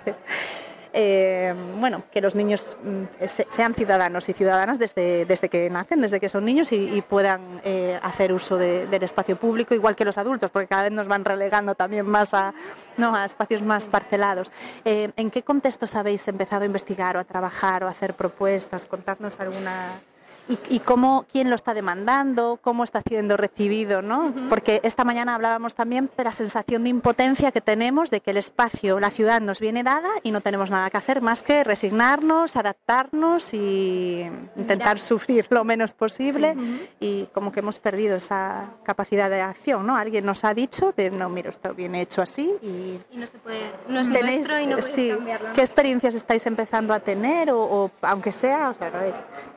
[0.93, 6.19] Eh, bueno, que los niños mm, sean ciudadanos y ciudadanas desde, desde que nacen, desde
[6.19, 10.05] que son niños y, y puedan eh, hacer uso de, del espacio público, igual que
[10.05, 12.53] los adultos, porque cada vez nos van relegando también más a,
[12.97, 13.15] ¿no?
[13.15, 14.51] a espacios más parcelados.
[14.83, 18.85] Eh, ¿En qué contextos habéis empezado a investigar o a trabajar o a hacer propuestas?
[18.85, 20.01] Contadnos alguna
[20.49, 24.25] y, y, cómo, quién lo está demandando, cómo está siendo recibido, ¿no?
[24.25, 24.49] Uh -huh.
[24.49, 28.37] Porque esta mañana hablábamos también de la sensación de impotencia que tenemos de que el
[28.37, 32.55] espacio, la ciudad nos viene dada y no tenemos nada que hacer más que resignarnos,
[32.55, 35.07] adaptarnos y intentar Mira.
[35.07, 36.59] sufrir lo menos posible sí.
[36.59, 36.87] uh -huh.
[36.99, 39.95] y como que hemos perdido esa capacidad de acción, ¿no?
[39.97, 42.97] Alguien nos ha dicho de, no, mira, esto viene hecho así y...
[43.11, 45.49] Y no se puede, no es tenéis, nuestro y no sí, cambiarlo.
[45.53, 48.91] ¿Qué experiencias estáis empezando a tener o, o aunque sea, o sea,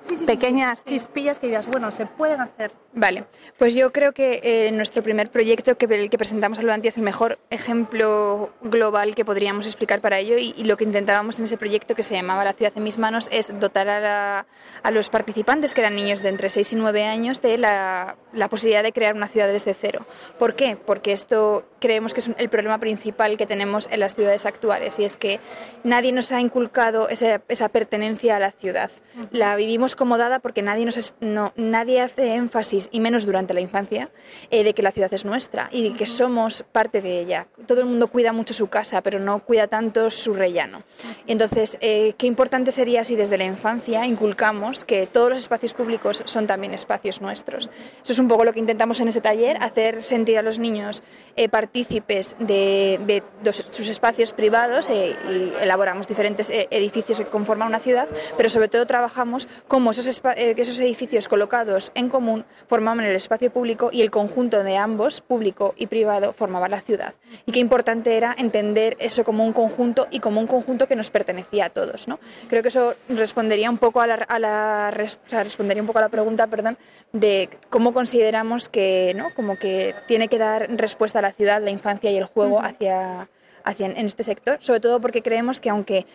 [0.01, 2.73] sí, pequeñas chispillas que digas, bueno, se pueden hacer.
[2.95, 3.25] Vale,
[3.59, 6.97] pues yo creo que eh, nuestro primer proyecto que, el que presentamos a Ludantia es
[6.99, 11.57] el mejor ejemplo global que podríamos explicar para ello y, lo que intentábamos en ese
[11.57, 14.47] proyecto que se llamaba La ciudad en mis manos es dotar a,
[14.91, 18.17] los participantes, que eran niños de entre 6 y 9 años, de la,
[18.51, 20.05] posibilidad de crear una ciudad desde cero.
[20.39, 20.77] ¿Por qué?
[20.77, 25.05] Porque esto creemos que es el problema principal que tenemos en las ciudades actuales y
[25.05, 25.41] es que
[25.83, 28.91] nadie nos ha inculcado esa, esa pertenencia a la ciudad.
[29.33, 33.61] La vivimos como dada porque nadie, nos, no, nadie hace énfasis, y menos durante la
[33.61, 34.11] infancia,
[34.51, 37.49] eh, de que la ciudad es nuestra y de que somos parte de ella.
[37.67, 40.85] Todo el mundo cuida mucho su casa, pero no cuida tanto su rellano.
[41.27, 46.23] Entonces, eh, qué importante sería si desde la infancia inculcamos que todos los espacios públicos
[46.27, 47.71] son también espacios nuestros.
[48.03, 51.03] Eso es un poco lo que intentamos en ese taller, hacer sentir a los niños
[51.37, 53.23] eh, partícipes de,
[53.71, 55.17] sus espacios privados y
[55.63, 61.29] elaboramos diferentes edificios que conforman una ciudad, pero sobre todo trabajamos cómo esos, esos edificios
[61.29, 66.35] colocados en común formaban el espacio público y el conjunto de ambos, público y privado,
[66.35, 67.15] formaba la ciudad.
[67.47, 71.11] Y qué importante era entender eso como un conjunto y como un conjunto que nos
[71.11, 72.07] pertenecía a todos.
[72.07, 72.19] ¿no?
[72.51, 76.77] Creo que eso respondería un poco a la, respondería un poco a la pregunta, perdón,
[77.15, 79.35] de cómo consideramos que, ¿no?
[79.35, 82.61] como que tiene que dar respuesta a la ciudad, la infancia y el juego uh
[82.61, 82.71] -huh.
[82.71, 83.29] hacia,
[83.65, 86.07] hacia en este sector, sobre todo porque creemos que aunque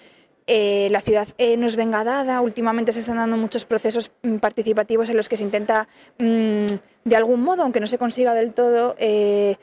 [0.50, 2.40] eh, la ciudad eh, nos venga dada.
[2.40, 5.90] Últimamente se están dando muchos procesos mm, participativos en los que se intenta,
[6.20, 6.66] mmm,
[7.04, 9.58] de algún modo, aunque no se consiga del todo, eh,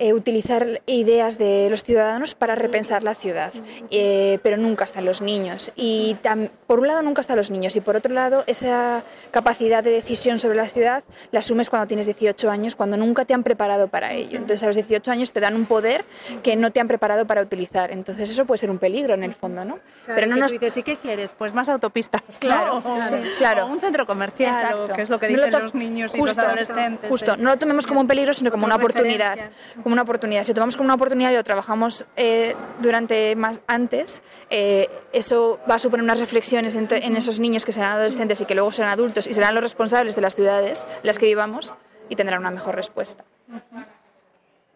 [0.00, 3.52] eh, utilizar ideas de los ciudadanos para repensar la ciudad,
[3.90, 5.72] eh, pero nunca están los niños.
[5.74, 9.82] Y tam, por un lado nunca están los niños y por otro lado esa capacidad
[9.82, 13.42] de decisión sobre la ciudad la asumes cuando tienes 18 años, cuando nunca te han
[13.42, 14.38] preparado para ello.
[14.38, 16.04] Entonces a los 18 años te dan un poder
[16.44, 17.90] que no te han preparado para utilizar.
[17.90, 19.80] Entonces eso puede ser un peligro en el fondo, ¿no?
[20.04, 21.34] Claro, pero no nos dices, ¿y qué quieres?
[21.36, 22.82] Pues más autopistas, claro, ¿no?
[22.82, 23.66] claro, sí, claro.
[23.66, 24.84] O un centro comercial, Exacto.
[24.84, 27.10] o que es lo que dicen no lo los niños y justo, los adolescentes.
[27.10, 29.50] Justo, no lo tomemos como un peligro, sino como una oportunidad.
[29.88, 30.42] Como una oportunidad.
[30.42, 35.60] Si lo tomamos como una oportunidad y lo trabajamos eh, durante más antes, eh, eso
[35.68, 38.70] va a suponer unas reflexiones en, en, esos niños que serán adolescentes y que luego
[38.70, 41.72] serán adultos y serán los responsables de las ciudades en las que vivamos
[42.10, 43.24] y tendrán una mejor respuesta.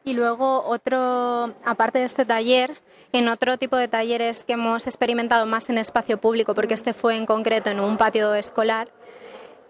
[0.03, 2.81] Y luego otro, aparte de este taller,
[3.13, 7.19] en otro tipo de talleres que hemos experimentado más en espacio público, porque este fue
[7.19, 8.89] en concreto en un patio escolar,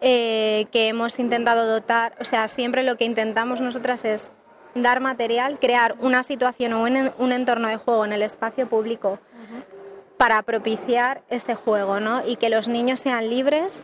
[0.00, 4.30] eh, que hemos intentado dotar, o sea, siempre lo que intentamos nosotras es
[4.74, 9.12] dar material, crear una situación o un, un entorno de juego en el espacio público
[9.12, 10.16] uh -huh.
[10.16, 12.26] para propiciar ese juego, ¿no?
[12.26, 13.82] Y que los niños sean libres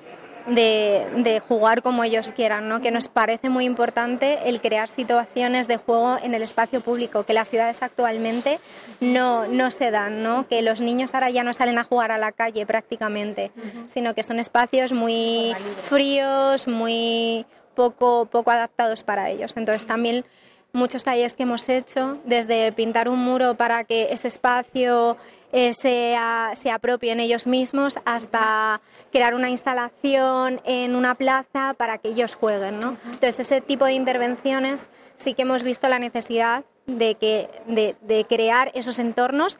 [0.48, 2.80] de, de, jugar como ellos quieran, ¿no?
[2.80, 7.34] que nos parece muy importante el crear situaciones de juego en el espacio público, que
[7.34, 8.58] las ciudades actualmente
[9.00, 10.46] no, no se dan, ¿no?
[10.48, 13.88] que los niños ahora ya no salen a jugar a la calle prácticamente, uh -huh.
[13.88, 15.54] sino que son espacios muy
[15.88, 19.56] fríos, muy poco, poco adaptados para ellos.
[19.56, 20.24] Entonces también
[20.72, 25.16] muchos talleres que hemos hecho, desde pintar un muro para que ese espacio
[25.52, 32.08] eh, sea, se apropien ellos mismos hasta crear una instalación en una plaza para que
[32.08, 32.80] ellos jueguen.
[32.80, 32.96] ¿no?
[33.06, 38.24] Entonces, ese tipo de intervenciones sí que hemos visto la necesidad de, que, de, de
[38.24, 39.58] crear esos entornos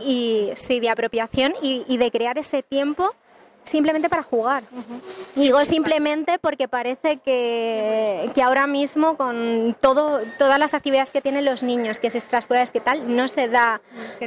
[0.00, 3.14] y sí, de apropiación y, y de crear ese tiempo
[3.64, 4.64] simplemente para jugar.
[4.72, 5.40] Uh -huh.
[5.42, 11.44] Digo simplemente porque parece que, que, ahora mismo con todo, todas las actividades que tienen
[11.44, 13.80] los niños, que es extraescolares, que tal, no se da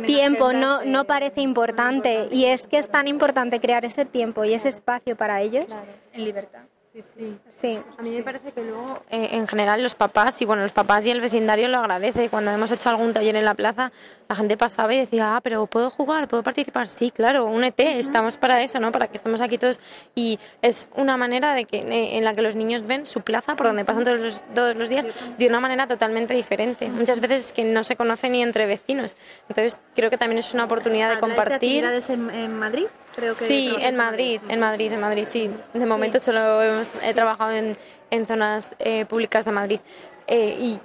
[0.06, 1.56] tiempo, no, no parece importante.
[1.56, 2.36] importante.
[2.36, 5.66] Y es que es tan importante crear ese tiempo y ese espacio para ellos.
[5.68, 6.62] Claro, en libertad.
[6.96, 7.38] Sí, sí.
[7.52, 7.80] sí.
[7.98, 11.06] A mí me parece que luego, eh, en general, los papás, y bueno, los papás
[11.06, 12.30] y el vecindario lo agradece.
[12.30, 13.92] Cuando hemos hecho algún taller en la plaza,
[14.30, 16.30] la gente pasaba y decía, ah, pero ¿puedo jugar?
[16.30, 16.88] ¿Puedo participar?
[16.88, 18.00] Sí, claro, únete, uh -huh.
[18.00, 18.94] estamos para eso, ¿no?
[18.94, 19.82] Para que estemos aquí todos.
[20.16, 23.58] Y es una manera de que, eh, en la que los niños ven su plaza,
[23.58, 25.06] por donde pasan todos los, todos los días,
[25.38, 26.88] de una manera totalmente diferente.
[26.88, 29.18] Muchas veces es que no se conoce ni entre vecinos.
[29.50, 31.82] Entonces, creo que también es una oportunidad de compartir.
[31.82, 32.86] De actividades en, en Madrid?
[33.16, 35.50] Creo que sí, en Madrid, en Madrid, en Madrid, sí.
[35.74, 36.26] De momento sí.
[36.26, 37.76] solo hemos he trabajado en,
[38.12, 39.80] en zonas eh, públicas de Madrid.
[40.28, 40.80] Eh, y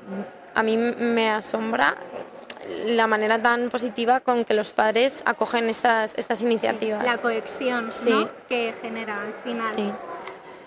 [0.55, 1.97] a mí me asombra
[2.87, 7.05] la manera tan positiva con que los padres acogen estas, estas iniciativas.
[7.05, 8.11] La cohesión Sí.
[8.11, 8.29] ¿no?
[8.49, 9.97] que genera al final.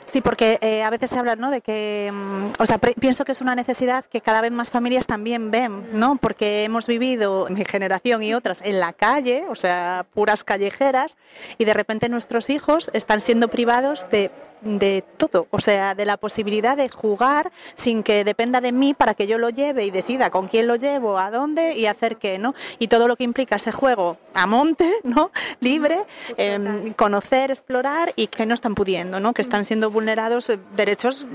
[0.05, 0.21] Sí.
[0.21, 1.51] Porque eh, a veces se habla, ¿no?
[1.51, 5.05] De que, mm, o sea, pienso que es una necesidad que cada vez más familias
[5.05, 6.17] también ven, ¿no?
[6.17, 11.17] Porque hemos vivido, mi generación y otras, en la calle, o sea, puras callejeras,
[11.57, 14.31] y de repente nuestros hijos están siendo privados de
[14.63, 19.13] de todo, o sea, de la posibilidad de jugar sin que dependa de mí para
[19.13, 22.39] que yo lo lleve y decida con quién lo llevo, a dónde y hacer qué,
[22.39, 22.55] ¿no?
[22.79, 25.31] Y todo lo que implica ese juego a monte, ¿no?
[25.59, 26.05] Libre,
[26.37, 29.33] em, conocer, explorar y que no están pudiendo, ¿no?
[29.33, 31.27] Que están siendo vulnerados eh, derechos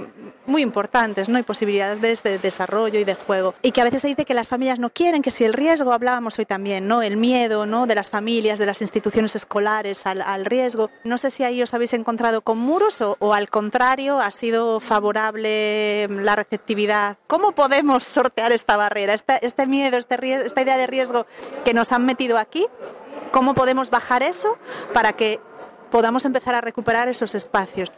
[0.46, 1.38] muy importantes, ¿no?
[1.38, 3.54] Y posibilidades de desarrollo y de juego.
[3.62, 5.92] Y que a veces se dice que las familias no quieren, que si el riesgo,
[5.92, 7.02] hablábamos hoy también, ¿no?
[7.02, 7.86] El miedo, ¿no?
[7.86, 10.90] De las familias, de las instituciones escolares al, al riesgo.
[11.04, 14.80] No sé si ahí os habéis encontrado con muros o, o al contrario ha sido
[14.80, 17.16] favorable la receptividad.
[17.26, 20.16] ¿Cómo podemos sortear esta barrera, esta- este miedo, este
[20.46, 21.26] esta idea de riesgo
[21.64, 22.66] que nos han metido aquí?
[23.32, 24.56] ¿Cómo podemos bajar eso
[24.94, 25.40] para que
[25.90, 27.90] podamos empezar a recuperar esos espacios?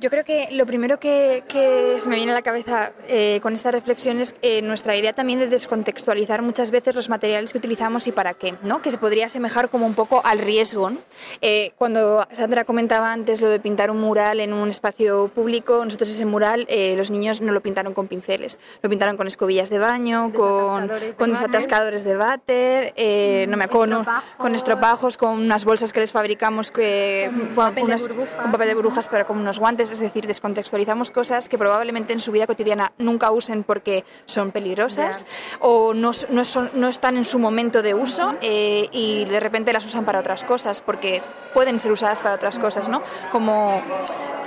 [0.00, 3.52] Yo creo que lo primero que, que se me viene a la cabeza eh, con
[3.54, 8.06] esta reflexión es eh, nuestra idea también de descontextualizar muchas veces los materiales que utilizamos
[8.06, 8.80] y para qué, ¿no?
[8.80, 10.90] que se podría asemejar como un poco al riesgo.
[10.90, 10.98] ¿no?
[11.40, 16.08] Eh, cuando Sandra comentaba antes lo de pintar un mural en un espacio público, nosotros
[16.10, 19.80] ese mural eh, los niños no lo pintaron con pinceles, lo pintaron con escobillas de
[19.80, 23.98] baño, con, Desatascadores de con desatascadores de váter, eh, no me acuerdo.
[23.98, 24.36] Estropajos.
[24.36, 28.42] con estropajos, con unas bolsas que les fabricamos que, Con con, papel de unas- burbujas.
[28.42, 32.20] con papel de burbujas para como unos guantes, es decir, descontextualizamos cosas que probablemente en
[32.20, 35.26] su vida cotidiana nunca usen porque son peligrosas
[35.60, 39.40] o no, s- no son- no están en su momento de uso eh, y de
[39.40, 41.22] repente las usan para otras cosas porque
[41.54, 43.02] pueden ser usadas para otras cosas, ¿no?
[43.32, 43.82] Como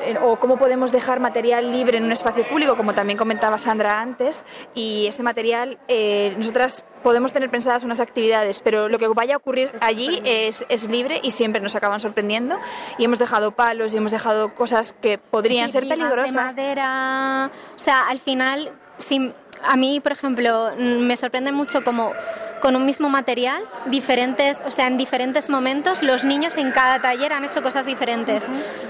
[0.04, 4.02] eh, o cómo podemos dejar material libre en un espacio público, como también comentaba Sandra
[4.02, 9.36] antes, y ese material, eh, nosotras podemos tener pensadas unas actividades, pero lo que vaya
[9.36, 12.60] a ocurrir allí es, es libre y siempre nos acaban sorprendiendo,
[12.98, 16.28] y hemos dejado palos y hemos dejado cosas que podrían Sí, ser peligrosas.
[16.28, 17.52] de madera.
[17.76, 19.32] O sea, al final, si,
[19.64, 22.14] a mí, por ejemplo, mm, me sorprende mucho como
[22.62, 27.34] con un mismo material, diferentes, o sea, en diferentes momentos, los niños en cada taller
[27.34, 28.48] han hecho cosas diferentes.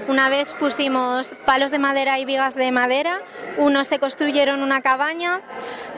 [0.08, 3.20] Una vez pusimos palos de madera y vigas de madera,
[3.56, 5.40] unos se construyeron una cabaña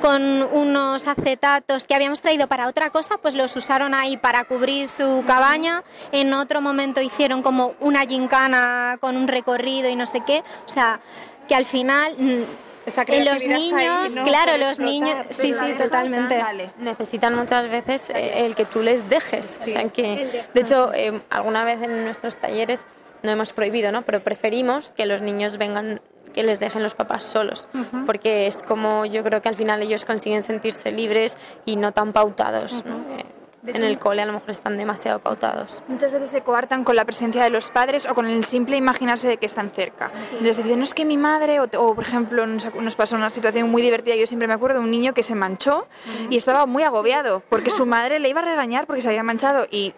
[0.00, 4.86] con unos acetatos que habíamos traído para otra cosa, pues los usaron ahí para cubrir
[4.86, 5.82] su cabaña.
[6.12, 10.44] En otro momento hicieron como una gincana con un recorrido y no sé qué.
[10.66, 11.00] O sea,
[11.48, 12.14] que al final
[12.86, 14.24] en los ahí, niños, ¿no?
[14.24, 16.36] claro, los niños, sí, sí, totalmente.
[16.36, 16.70] sale.
[16.78, 19.58] Necesitan muchas veces eh, el que tú les dejes.
[19.60, 22.84] O sea, que, de hecho, eh, alguna vez en nuestros talleres
[23.22, 24.02] no hemos prohibido, ¿no?
[24.02, 26.00] pero preferimos que los niños vengan
[26.34, 27.68] que les dejen los papás solos,
[28.06, 32.12] porque es como yo creo que al final ellos consiguen sentirse libres y no tan
[32.12, 32.84] pautados.
[32.84, 32.96] ¿no?
[33.64, 35.82] De en hecho- el cole a lo mejor están demasiado pautados.
[35.88, 39.26] Muchas veces se coartan con la presencia de los padres o con el simple imaginarse
[39.26, 40.10] de que están cerca.
[40.42, 43.30] Les dicen, no es que mi madre, o, o, por ejemplo, nos, nos pasó una
[43.30, 45.86] situación muy divertida, yo siempre me acuerdo de un niño que se manchó
[46.30, 49.66] y estaba muy agobiado porque su madre le iba a regañar porque se había manchado
[49.70, 49.94] y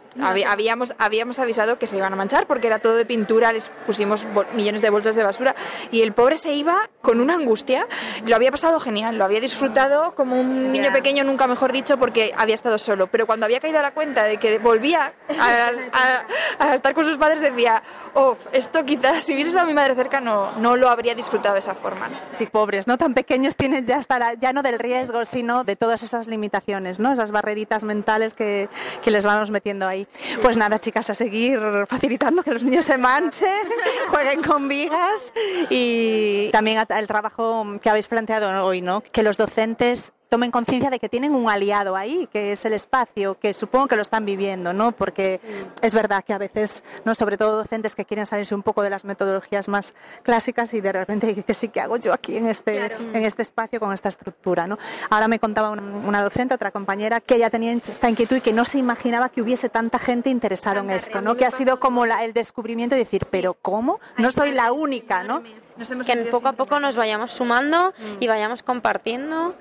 [0.47, 4.27] habíamos, habíamos avisado que se iban a manchar porque era todo de pintura, les pusimos
[4.55, 5.55] millones de bolsas de basura
[5.91, 7.87] y el pobre se iba con una angustia.
[8.27, 12.33] Lo había pasado genial, lo había disfrutado como un niño pequeño, nunca mejor dicho, porque
[12.37, 13.07] había estado solo.
[13.09, 16.27] Pero cuando había caído a la cuenta de que volvía a, a-
[16.59, 17.83] a estar con sus padres, decía,
[18.15, 21.61] oh, esto quizás si hubiese estado mi madre cerca no, no lo habría disfrutado de
[21.61, 22.09] esa forma.
[22.09, 22.17] ¿no?
[22.31, 25.77] Sí, pobres, no tan pequeños tienen ya hasta la- ya no del riesgo, sino de
[25.77, 27.13] todas esas limitaciones, ¿no?
[27.13, 28.69] Esas barreritas mentales que,
[29.03, 30.07] que les vamos metiendo ahí.
[30.43, 33.49] Pues nada, chicas, a seguir facilitando que los niños se manchen,
[34.09, 35.33] jueguen con vigas
[35.71, 39.01] y también el trabajo que habéis planteado hoy, ¿no?
[39.01, 43.39] Que los docentes tomen conciencia de que tienen un aliado ahí, que es el espacio,
[43.39, 44.93] que supongo que lo están viviendo, ¿no?
[44.93, 45.41] Porque
[45.83, 48.91] es verdad que a veces, no, sobre todo docentes que quieren salirse un poco de
[48.91, 52.87] las metodologías más clásicas y de repente dices, sí, ¿qué hago yo aquí en este,
[52.87, 54.79] en este espacio con esta estructura, ¿no?
[55.11, 58.53] Ahora me contaba una, una docente, otra compañera, que ella tenía esta inquietud y que
[58.53, 61.37] no se imaginaba que hubiese tanta gente interesada en esto, ¿no?
[61.37, 64.01] Que ha sido como la- el descubrimiento de decir, pero ¿cómo?
[64.19, 65.43] No soy la única, ¿no?
[66.05, 69.55] Que poco a poco nos vayamos sumando y vayamos compartiendo.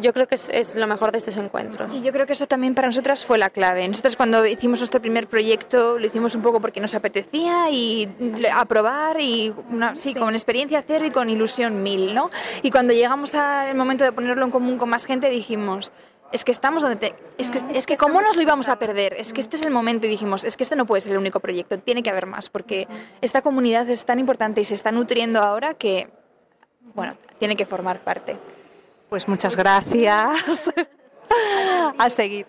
[0.00, 1.92] Yo creo que es, es lo mejor de estos encuentros.
[1.94, 3.86] Y yo creo que eso también para nosotras fue la clave.
[3.88, 8.08] Nosotras cuando hicimos nuestro primer proyecto lo hicimos un poco porque nos apetecía y
[8.54, 12.30] a probar y una, sí, con experiencia cero y con ilusión mil, ¿no?
[12.62, 15.92] Y cuando llegamos al momento de ponerlo en común con más gente dijimos,
[16.32, 19.32] es que estamos donde es que, es que cómo nos lo íbamos a perder, es
[19.32, 21.40] que este es el momento y dijimos, es que este no puede ser el único
[21.40, 22.86] proyecto, tiene que haber más, porque
[23.20, 26.10] esta comunidad es tan importante y se está nutriendo ahora que,
[26.94, 28.36] bueno, tiene que formar parte.
[29.08, 30.72] Pues muchas gracias.
[31.98, 32.46] a seguir.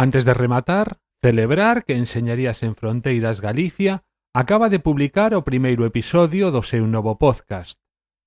[0.00, 4.02] Antes de rematar, celebrar que Enseñarías en Fronteiras Galicia
[4.34, 7.76] acaba de publicar o primeiro episodio do seu novo podcast.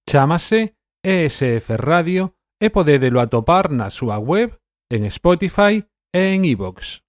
[0.05, 4.53] Chámase ESF Radio e podédelo atopar na súa web,
[4.93, 5.81] en Spotify
[6.13, 7.01] e en iVoox.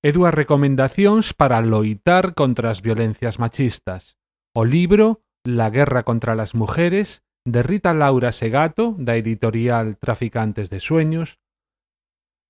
[0.00, 4.16] E dúas recomendacións para loitar contra as violencias machistas.
[4.56, 10.80] O libro La guerra contra las mujeres de Rita Laura Segato, da editorial Traficantes de
[10.80, 11.36] Sueños,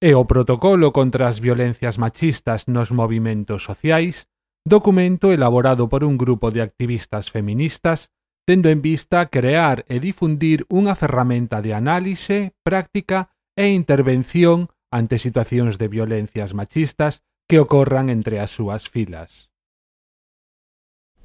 [0.01, 4.31] e o protocolo contra as violencias machistas nos movimentos sociais,
[4.65, 8.11] documento elaborado por un grupo de activistas feministas
[8.49, 15.77] tendo en vista crear e difundir unha ferramenta de análise, práctica e intervención ante situacións
[15.77, 19.53] de violencias machistas que ocorran entre as súas filas.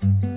[0.04, 0.33] Mm -hmm.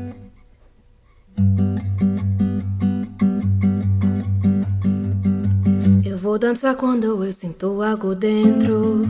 [6.38, 9.02] dança quando eu sinto algo dentro,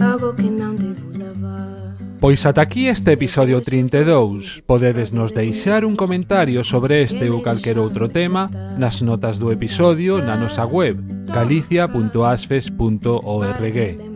[0.00, 1.96] algo que não devo lavar.
[2.20, 4.62] Pois ata aquí este episodio 32.
[4.66, 10.20] Podedes nos deixar un comentario sobre este ou calquer outro tema nas notas do episodio
[10.20, 11.00] na nosa web
[11.32, 14.10] galicia.asfes.org.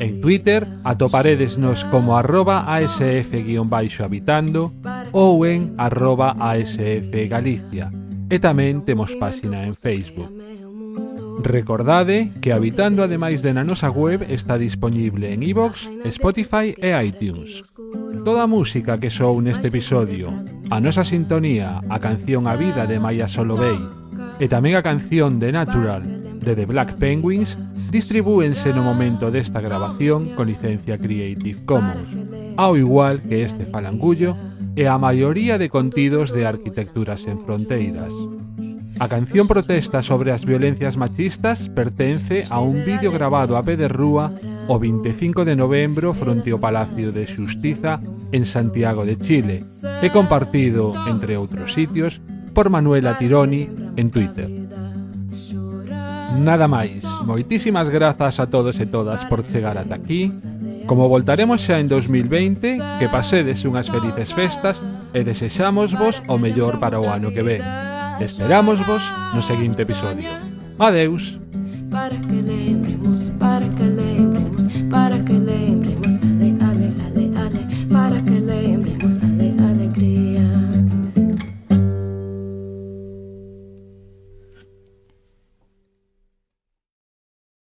[0.00, 4.72] En Twitter atoparedesnos como arroba asf-habitando
[5.12, 7.92] ou en arroba asfgalicia.
[8.32, 10.32] E tamén temos páxina en Facebook.
[11.42, 17.66] Recordade que Habitando ademais de na nosa web está disponible en iVoox, Spotify e iTunes.
[18.24, 20.30] Toda a música que sou neste episodio,
[20.70, 23.78] a nosa sintonía, a canción A Vida de Maya Solovey
[24.38, 26.06] e tamén a canción de Natural
[26.38, 27.58] de The Black Penguins
[27.90, 32.06] distribúense no momento desta grabación con licencia Creative Commons,
[32.54, 34.38] ao igual que este falangullo
[34.78, 38.14] e a maioría de contidos de Arquitecturas en Fronteiras.
[39.02, 43.90] A canción protesta sobre as violencias machistas pertence a un vídeo grabado a pé de
[43.90, 44.30] rúa
[44.70, 47.98] o 25 de novembro fronte ao Palacio de Xustiza
[48.30, 52.22] en Santiago de Chile e compartido, entre outros sitios,
[52.54, 53.66] por Manuela Tironi
[53.98, 54.46] en Twitter.
[56.38, 60.30] Nada máis, moitísimas grazas a todos e todas por chegar ata aquí.
[60.86, 64.78] Como voltaremos xa en 2020, que pasedes unhas felices festas
[65.10, 67.91] e desexamos vos o mellor para o ano que ven.
[68.20, 69.02] Esperámosvos
[69.34, 70.30] no seguinte episodio.
[70.78, 71.38] Adeus.
[71.90, 72.42] Para que